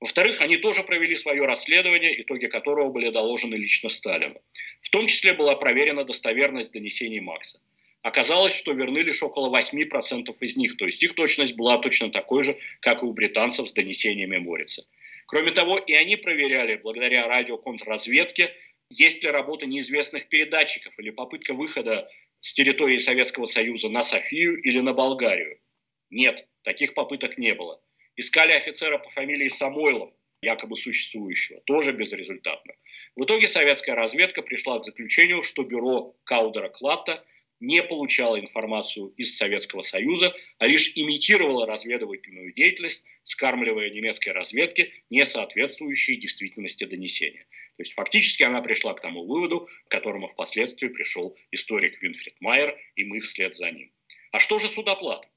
Во-вторых, 0.00 0.40
они 0.40 0.56
тоже 0.58 0.82
провели 0.82 1.16
свое 1.16 1.46
расследование, 1.46 2.20
итоги 2.20 2.46
которого 2.46 2.90
были 2.90 3.10
доложены 3.10 3.54
лично 3.54 3.88
Сталину. 3.88 4.40
В 4.82 4.90
том 4.90 5.06
числе 5.06 5.32
была 5.32 5.56
проверена 5.56 6.04
достоверность 6.04 6.72
донесений 6.72 7.20
Макса. 7.20 7.60
Оказалось, 8.02 8.54
что 8.54 8.72
верны 8.72 8.98
лишь 8.98 9.22
около 9.22 9.48
8% 9.56 10.36
из 10.40 10.56
них, 10.58 10.76
то 10.76 10.84
есть 10.84 11.02
их 11.02 11.14
точность 11.14 11.56
была 11.56 11.78
точно 11.78 12.10
такой 12.10 12.42
же, 12.42 12.58
как 12.80 13.02
и 13.02 13.06
у 13.06 13.12
британцев 13.14 13.66
с 13.66 13.72
донесениями 13.72 14.36
Морица. 14.36 14.86
Кроме 15.26 15.52
того, 15.52 15.78
и 15.78 15.94
они 15.94 16.16
проверяли, 16.16 16.76
благодаря 16.76 17.26
радиоконтрразведке, 17.26 18.54
есть 18.90 19.22
ли 19.22 19.30
работа 19.30 19.64
неизвестных 19.64 20.28
передатчиков 20.28 20.92
или 20.98 21.08
попытка 21.08 21.54
выхода 21.54 22.06
с 22.44 22.52
территории 22.52 22.98
Советского 22.98 23.46
Союза 23.46 23.88
на 23.88 24.02
Софию 24.02 24.60
или 24.60 24.78
на 24.80 24.92
Болгарию. 24.92 25.58
Нет, 26.10 26.46
таких 26.62 26.92
попыток 26.92 27.38
не 27.38 27.54
было. 27.54 27.82
Искали 28.16 28.52
офицера 28.52 28.98
по 28.98 29.08
фамилии 29.12 29.48
Самойлов, 29.48 30.12
якобы 30.42 30.76
существующего, 30.76 31.62
тоже 31.64 31.92
безрезультатно. 31.92 32.74
В 33.16 33.24
итоге 33.24 33.48
советская 33.48 33.94
разведка 33.94 34.42
пришла 34.42 34.78
к 34.78 34.84
заключению, 34.84 35.42
что 35.42 35.62
бюро 35.62 36.14
Каудера 36.24 36.68
Клатта 36.68 37.24
не 37.60 37.82
получало 37.82 38.38
информацию 38.38 39.14
из 39.16 39.38
Советского 39.38 39.80
Союза, 39.80 40.34
а 40.58 40.66
лишь 40.66 40.92
имитировало 40.96 41.66
разведывательную 41.66 42.52
деятельность, 42.52 43.04
скармливая 43.22 43.88
немецкой 43.88 44.30
разведке 44.30 44.92
не 45.08 45.24
соответствующие 45.24 46.18
действительности 46.18 46.84
донесения. 46.84 47.46
То 47.76 47.82
есть 47.82 47.94
фактически 47.94 48.42
она 48.44 48.62
пришла 48.62 48.94
к 48.94 49.00
тому 49.00 49.26
выводу, 49.26 49.68
к 49.86 49.90
которому 49.90 50.28
впоследствии 50.28 50.88
пришел 50.88 51.36
историк 51.50 52.00
Винфрид 52.00 52.40
Майер, 52.40 52.78
и 52.94 53.04
мы 53.04 53.20
вслед 53.20 53.54
за 53.54 53.70
ним. 53.70 53.92
А 54.30 54.38
что 54.38 54.58
же 54.58 54.68
судоплата? 54.68 55.28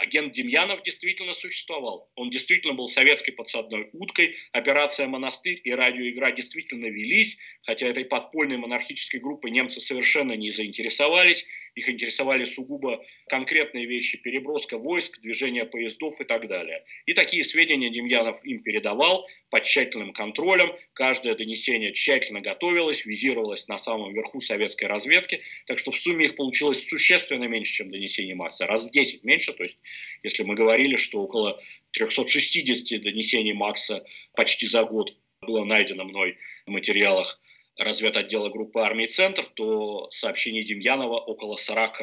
Агент 0.00 0.32
Демьянов 0.32 0.82
действительно 0.82 1.34
существовал. 1.34 2.10
Он 2.14 2.30
действительно 2.30 2.72
был 2.72 2.88
советской 2.88 3.32
подсадной 3.32 3.90
уткой. 3.92 4.34
Операция 4.52 5.06
«Монастырь» 5.06 5.60
и 5.62 5.70
радиоигра 5.72 6.32
действительно 6.32 6.86
велись, 6.86 7.36
хотя 7.62 7.86
этой 7.86 8.06
подпольной 8.06 8.56
монархической 8.56 9.20
группой 9.20 9.50
немцы 9.50 9.82
совершенно 9.82 10.32
не 10.32 10.52
заинтересовались. 10.52 11.46
Их 11.74 11.88
интересовали 11.88 12.44
сугубо 12.44 13.04
конкретные 13.28 13.86
вещи, 13.86 14.18
переброска 14.18 14.78
войск, 14.78 15.20
движение 15.20 15.64
поездов 15.64 16.20
и 16.20 16.24
так 16.24 16.48
далее. 16.48 16.84
И 17.06 17.12
такие 17.12 17.44
сведения 17.44 17.90
Демьянов 17.90 18.44
им 18.44 18.62
передавал 18.62 19.26
под 19.50 19.64
тщательным 19.64 20.12
контролем. 20.12 20.72
Каждое 20.92 21.34
донесение 21.34 21.92
тщательно 21.92 22.40
готовилось, 22.40 23.04
визировалось 23.04 23.68
на 23.68 23.78
самом 23.78 24.12
верху 24.14 24.40
советской 24.40 24.86
разведки. 24.86 25.40
Так 25.66 25.78
что 25.78 25.90
в 25.90 25.98
сумме 25.98 26.26
их 26.26 26.36
получилось 26.36 26.86
существенно 26.86 27.44
меньше, 27.44 27.72
чем 27.74 27.90
донесение 27.90 28.34
Макса. 28.34 28.66
Раз 28.66 28.86
в 28.86 28.90
10 28.90 29.24
меньше. 29.24 29.52
То 29.52 29.62
есть, 29.62 29.78
если 30.22 30.42
мы 30.42 30.54
говорили, 30.54 30.96
что 30.96 31.20
около 31.20 31.62
360 31.92 33.00
донесений 33.02 33.52
Макса 33.52 34.04
почти 34.34 34.66
за 34.66 34.84
год 34.84 35.16
было 35.40 35.64
найдено 35.64 36.04
мной 36.04 36.36
в 36.66 36.70
материалах 36.70 37.40
разведотдела 37.80 38.50
группы 38.50 38.80
армии 38.80 39.06
«Центр», 39.06 39.44
то 39.54 40.10
сообщений 40.10 40.62
Демьянова 40.62 41.18
около 41.18 41.56
40, 41.56 42.02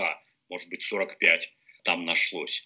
может 0.50 0.70
быть 0.70 0.82
45 0.82 1.54
там 1.84 2.04
нашлось. 2.04 2.64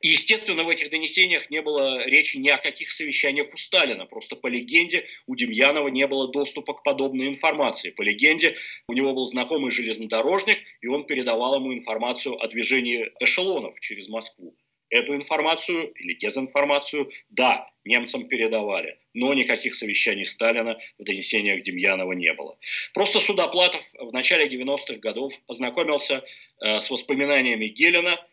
И, 0.00 0.08
естественно, 0.08 0.64
в 0.64 0.68
этих 0.68 0.90
донесениях 0.90 1.48
не 1.48 1.62
было 1.62 2.04
речи 2.06 2.36
ни 2.36 2.48
о 2.48 2.58
каких 2.58 2.90
совещаниях 2.90 3.54
у 3.54 3.56
Сталина. 3.56 4.04
Просто 4.04 4.36
по 4.36 4.48
легенде 4.48 5.06
у 5.26 5.36
Демьянова 5.36 5.88
не 5.88 6.06
было 6.06 6.30
доступа 6.30 6.74
к 6.74 6.82
подобной 6.82 7.28
информации. 7.28 7.90
По 7.90 8.02
легенде 8.02 8.56
у 8.88 8.92
него 8.92 9.14
был 9.14 9.26
знакомый 9.26 9.70
железнодорожник, 9.70 10.58
и 10.80 10.88
он 10.88 11.06
передавал 11.06 11.56
ему 11.56 11.72
информацию 11.72 12.34
о 12.38 12.48
движении 12.48 13.12
эшелонов 13.20 13.78
через 13.80 14.08
Москву. 14.08 14.56
Эту 14.94 15.16
информацию 15.16 15.92
или 15.94 16.14
дезинформацию, 16.14 17.10
да, 17.28 17.68
немцам 17.84 18.28
передавали, 18.28 18.96
но 19.12 19.34
никаких 19.34 19.74
совещаний 19.74 20.24
Сталина 20.24 20.78
в 21.00 21.02
донесениях 21.02 21.64
Демьянова 21.64 22.12
не 22.12 22.32
было. 22.32 22.56
Просто 22.92 23.18
Судоплатов 23.18 23.80
в 23.98 24.12
начале 24.12 24.46
90-х 24.46 24.98
годов 25.00 25.32
познакомился 25.48 26.22
э, 26.62 26.78
с 26.78 26.88
воспоминаниями 26.90 27.66
Гелена, 27.66 28.24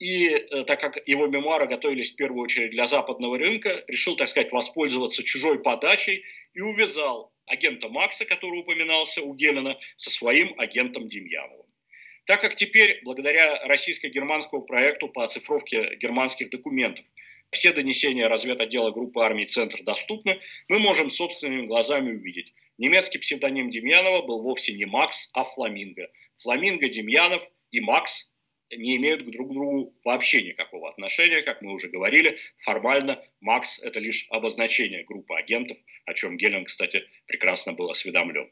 и 0.00 0.26
э, 0.26 0.64
так 0.64 0.80
как 0.80 1.06
его 1.06 1.28
мемуары 1.28 1.68
готовились 1.68 2.10
в 2.10 2.16
первую 2.16 2.42
очередь 2.42 2.72
для 2.72 2.88
западного 2.88 3.38
рынка, 3.38 3.84
решил, 3.86 4.16
так 4.16 4.28
сказать, 4.28 4.50
воспользоваться 4.50 5.22
чужой 5.22 5.62
подачей 5.62 6.24
и 6.52 6.62
увязал 6.62 7.32
агента 7.46 7.88
Макса, 7.88 8.24
который 8.24 8.58
упоминался 8.58 9.22
у 9.22 9.34
Гелена, 9.34 9.78
со 9.94 10.10
своим 10.10 10.52
агентом 10.58 11.08
Демьяновым. 11.08 11.71
Так 12.24 12.40
как 12.40 12.54
теперь, 12.54 13.00
благодаря 13.02 13.64
российско-германскому 13.64 14.62
проекту 14.62 15.08
по 15.08 15.24
оцифровке 15.24 15.96
германских 15.96 16.50
документов, 16.50 17.04
все 17.50 17.72
донесения 17.72 18.28
разведотдела 18.28 18.92
группы 18.92 19.20
армий 19.20 19.46
«Центр» 19.46 19.82
доступны, 19.82 20.40
мы 20.68 20.78
можем 20.78 21.10
собственными 21.10 21.66
глазами 21.66 22.12
увидеть. 22.12 22.54
Немецкий 22.78 23.18
псевдоним 23.18 23.70
Демьянова 23.70 24.22
был 24.22 24.40
вовсе 24.40 24.72
не 24.72 24.86
Макс, 24.86 25.30
а 25.34 25.44
Фламинго. 25.44 26.10
Фламинго, 26.38 26.88
Демьянов 26.88 27.42
и 27.72 27.80
Макс 27.80 28.30
не 28.70 28.96
имеют 28.96 29.28
друг 29.28 29.50
к 29.50 29.52
другу 29.52 29.94
вообще 30.04 30.42
никакого 30.42 30.88
отношения. 30.88 31.42
Как 31.42 31.60
мы 31.60 31.72
уже 31.72 31.88
говорили, 31.88 32.38
формально 32.60 33.22
Макс– 33.40 33.78
это 33.82 33.98
лишь 33.98 34.26
обозначение 34.30 35.04
группы 35.04 35.34
агентов, 35.34 35.76
о 36.06 36.14
чем 36.14 36.36
Гелен, 36.36 36.64
кстати, 36.64 37.04
прекрасно 37.26 37.72
был 37.72 37.90
осведомлен. 37.90 38.50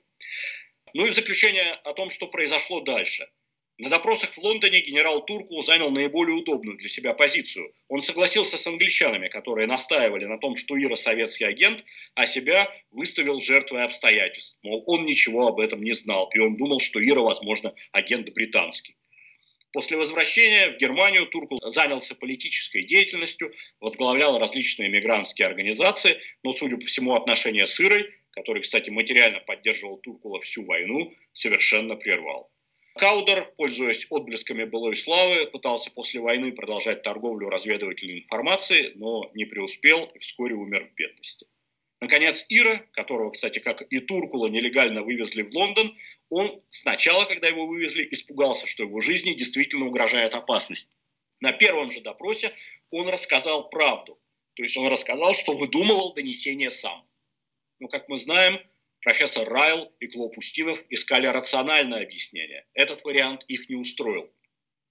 Ну 0.92 1.06
и 1.06 1.10
в 1.10 1.14
заключение 1.14 1.72
о 1.84 1.94
том, 1.94 2.10
что 2.10 2.26
произошло 2.26 2.80
дальше– 2.80 3.30
на 3.80 3.88
допросах 3.88 4.34
в 4.34 4.38
Лондоне 4.38 4.82
генерал 4.82 5.24
Туркул 5.24 5.62
занял 5.62 5.90
наиболее 5.90 6.36
удобную 6.36 6.76
для 6.76 6.88
себя 6.90 7.14
позицию. 7.14 7.72
Он 7.88 8.02
согласился 8.02 8.58
с 8.58 8.66
англичанами, 8.66 9.28
которые 9.28 9.66
настаивали 9.66 10.26
на 10.26 10.36
том, 10.36 10.54
что 10.54 10.78
Ира 10.78 10.96
советский 10.96 11.46
агент, 11.46 11.82
а 12.14 12.26
себя 12.26 12.70
выставил 12.90 13.40
жертвой 13.40 13.84
обстоятельств. 13.84 14.58
Мол, 14.62 14.84
он 14.86 15.06
ничего 15.06 15.48
об 15.48 15.60
этом 15.60 15.82
не 15.82 15.94
знал, 15.94 16.28
и 16.34 16.38
он 16.38 16.56
думал, 16.56 16.78
что 16.78 17.02
Ира, 17.02 17.22
возможно, 17.22 17.74
агент 17.92 18.28
британский. 18.34 18.96
После 19.72 19.96
возвращения 19.96 20.72
в 20.72 20.76
Германию 20.76 21.26
Туркул 21.26 21.58
занялся 21.64 22.14
политической 22.14 22.82
деятельностью, 22.82 23.50
возглавлял 23.80 24.38
различные 24.38 24.90
мигрантские 24.90 25.46
организации, 25.46 26.20
но, 26.42 26.52
судя 26.52 26.76
по 26.76 26.84
всему, 26.84 27.14
отношения 27.14 27.64
с 27.64 27.80
Ирой, 27.80 28.10
который, 28.32 28.60
кстати, 28.60 28.90
материально 28.90 29.40
поддерживал 29.40 29.96
Туркула 29.96 30.42
всю 30.42 30.66
войну, 30.66 31.14
совершенно 31.32 31.96
прервал. 31.96 32.50
Каудер, 32.96 33.52
пользуясь 33.56 34.06
отблесками 34.10 34.64
былой 34.64 34.96
славы, 34.96 35.46
пытался 35.46 35.90
после 35.92 36.20
войны 36.20 36.52
продолжать 36.52 37.02
торговлю 37.02 37.48
разведывательной 37.48 38.20
информацией, 38.20 38.92
но 38.96 39.30
не 39.34 39.44
преуспел 39.44 40.06
и 40.14 40.18
вскоре 40.18 40.54
умер 40.54 40.90
в 40.90 40.94
бедности. 40.94 41.46
Наконец, 42.00 42.46
Ира, 42.48 42.78
которого, 42.92 43.30
кстати, 43.30 43.58
как 43.58 43.82
и 43.82 44.00
Туркула, 44.00 44.48
нелегально 44.48 45.02
вывезли 45.02 45.42
в 45.42 45.54
Лондон, 45.54 45.96
он 46.30 46.62
сначала, 46.70 47.26
когда 47.26 47.48
его 47.48 47.66
вывезли, 47.66 48.08
испугался, 48.10 48.66
что 48.66 48.84
его 48.84 49.00
жизни 49.00 49.34
действительно 49.34 49.86
угрожает 49.86 50.34
опасность. 50.34 50.90
На 51.40 51.52
первом 51.52 51.90
же 51.90 52.00
допросе 52.00 52.52
он 52.90 53.08
рассказал 53.08 53.68
правду. 53.68 54.18
То 54.54 54.62
есть 54.62 54.76
он 54.76 54.88
рассказал, 54.88 55.34
что 55.34 55.56
выдумывал 55.56 56.14
донесение 56.14 56.70
сам. 56.70 57.06
Но, 57.78 57.88
как 57.88 58.08
мы 58.08 58.18
знаем, 58.18 58.60
Профессор 59.02 59.48
Райл 59.48 59.94
и 60.00 60.06
Клоп 60.08 60.36
Устинов 60.36 60.84
искали 60.90 61.26
рациональное 61.26 62.02
объяснение. 62.02 62.66
Этот 62.74 63.02
вариант 63.04 63.44
их 63.48 63.68
не 63.68 63.76
устроил. 63.76 64.30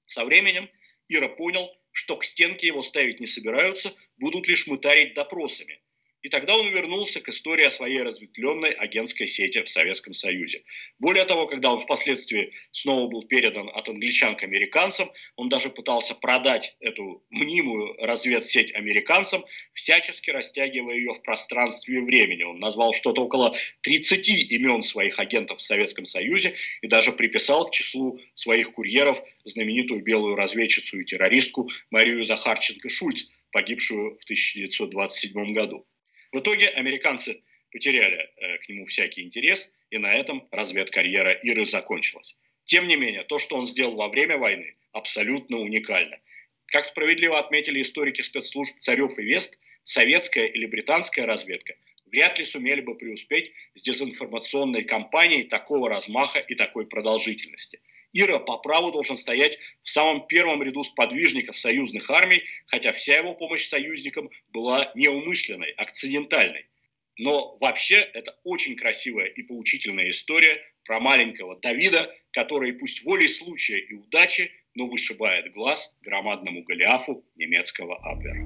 Со 0.05 0.25
временем 0.25 0.69
Ира 1.07 1.27
понял, 1.27 1.69
что 1.91 2.17
к 2.17 2.23
стенке 2.23 2.67
его 2.67 2.81
ставить 2.81 3.19
не 3.19 3.27
собираются, 3.27 3.93
будут 4.17 4.47
лишь 4.47 4.67
мытарить 4.67 5.13
допросами– 5.13 5.81
и 6.21 6.29
тогда 6.29 6.57
он 6.57 6.71
вернулся 6.71 7.21
к 7.21 7.29
истории 7.29 7.65
о 7.65 7.69
своей 7.69 8.01
разветвленной 8.01 8.71
агентской 8.71 9.27
сети 9.27 9.61
в 9.61 9.69
Советском 9.69 10.13
Союзе. 10.13 10.63
Более 10.99 11.25
того, 11.25 11.47
когда 11.47 11.71
он 11.71 11.79
впоследствии 11.79 12.51
снова 12.71 13.09
был 13.09 13.25
передан 13.25 13.69
от 13.69 13.87
англичан 13.87 14.35
к 14.35 14.43
американцам, 14.43 15.11
он 15.35 15.49
даже 15.49 15.69
пытался 15.69 16.15
продать 16.15 16.75
эту 16.81 17.23
мнимую 17.29 17.93
разведсеть 17.99 18.73
американцам, 18.75 19.45
всячески 19.73 20.29
растягивая 20.29 20.95
ее 20.95 21.13
в 21.13 21.21
пространстве 21.21 21.97
и 21.97 22.01
времени. 22.01 22.43
Он 22.43 22.59
назвал 22.59 22.93
что-то 22.93 23.21
около 23.21 23.55
30 23.81 24.29
имен 24.51 24.81
своих 24.81 25.19
агентов 25.19 25.59
в 25.59 25.61
Советском 25.61 26.05
Союзе 26.05 26.55
и 26.81 26.87
даже 26.87 27.13
приписал 27.13 27.67
к 27.67 27.71
числу 27.71 28.19
своих 28.33 28.73
курьеров 28.73 29.21
знаменитую 29.45 30.03
белую 30.03 30.35
разведчицу 30.35 30.99
и 30.99 31.05
террористку 31.05 31.69
Марию 31.91 32.23
Захарченко-Шульц, 32.23 33.29
погибшую 33.51 34.17
в 34.19 34.23
1927 34.25 35.53
году. 35.53 35.85
В 36.31 36.39
итоге 36.39 36.69
американцы 36.69 37.41
потеряли 37.71 38.29
э, 38.37 38.57
к 38.59 38.69
нему 38.69 38.85
всякий 38.85 39.21
интерес, 39.21 39.71
и 39.89 39.97
на 39.97 40.13
этом 40.13 40.47
разведкарьера 40.51 41.31
Иры 41.31 41.65
закончилась. 41.65 42.37
Тем 42.65 42.87
не 42.87 42.95
менее, 42.95 43.23
то, 43.23 43.39
что 43.39 43.55
он 43.55 43.65
сделал 43.65 43.95
во 43.95 44.09
время 44.09 44.37
войны, 44.37 44.75
абсолютно 44.91 45.57
уникально. 45.57 46.19
Как 46.67 46.85
справедливо 46.85 47.39
отметили 47.39 47.81
историки 47.81 48.21
спецслужб 48.21 48.77
Царев 48.77 49.17
и 49.17 49.23
Вест, 49.23 49.57
советская 49.83 50.45
или 50.45 50.67
британская 50.67 51.25
разведка 51.25 51.75
вряд 52.11 52.39
ли 52.39 52.45
сумели 52.45 52.81
бы 52.81 52.95
преуспеть 52.95 53.51
с 53.75 53.81
дезинформационной 53.81 54.83
кампанией 54.83 55.43
такого 55.43 55.89
размаха 55.89 56.39
и 56.39 56.55
такой 56.55 56.87
продолжительности. 56.87 57.81
Ира 58.13 58.39
по 58.39 58.57
праву 58.57 58.91
должен 58.91 59.17
стоять 59.17 59.59
в 59.83 59.89
самом 59.89 60.25
первом 60.27 60.63
ряду 60.63 60.83
сподвижников 60.83 61.59
союзных 61.59 62.09
армий, 62.09 62.43
хотя 62.65 62.91
вся 62.91 63.17
его 63.17 63.35
помощь 63.35 63.67
союзникам 63.67 64.29
была 64.49 64.91
неумышленной, 64.95 65.71
акцидентальной. 65.71 66.65
Но 67.17 67.57
вообще 67.57 67.97
это 67.97 68.39
очень 68.43 68.75
красивая 68.75 69.25
и 69.25 69.43
поучительная 69.43 70.09
история 70.09 70.59
про 70.85 70.99
маленького 70.99 71.59
Давида, 71.59 72.15
который 72.31 72.73
пусть 72.73 73.03
волей 73.03 73.27
случая 73.27 73.79
и 73.79 73.93
удачи, 73.93 74.51
но 74.73 74.87
вышибает 74.87 75.51
глаз 75.51 75.93
громадному 76.01 76.63
Голиафу 76.63 77.23
немецкого 77.35 77.97
Абвера. 77.97 78.41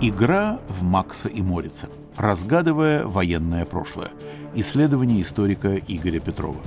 Игра 0.00 0.60
в 0.68 0.82
Макса 0.82 1.28
и 1.28 1.42
Морица. 1.42 1.88
Разгадывая 2.16 3.06
военное 3.06 3.64
прошлое. 3.64 4.10
Исследование 4.54 5.22
историка 5.22 5.76
Игоря 5.76 6.20
Петрова. 6.20 6.60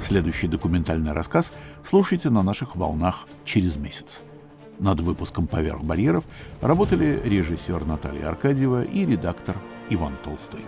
Следующий 0.00 0.48
документальный 0.48 1.12
рассказ 1.12 1.52
слушайте 1.82 2.30
на 2.30 2.42
наших 2.42 2.76
волнах 2.76 3.28
через 3.44 3.76
месяц. 3.76 4.22
Над 4.78 5.00
выпуском 5.00 5.46
«Поверх 5.46 5.82
барьеров» 5.82 6.24
работали 6.60 7.20
режиссер 7.24 7.86
Наталья 7.86 8.28
Аркадьева 8.28 8.82
и 8.82 9.06
редактор 9.06 9.56
Иван 9.90 10.14
Толстой. 10.22 10.64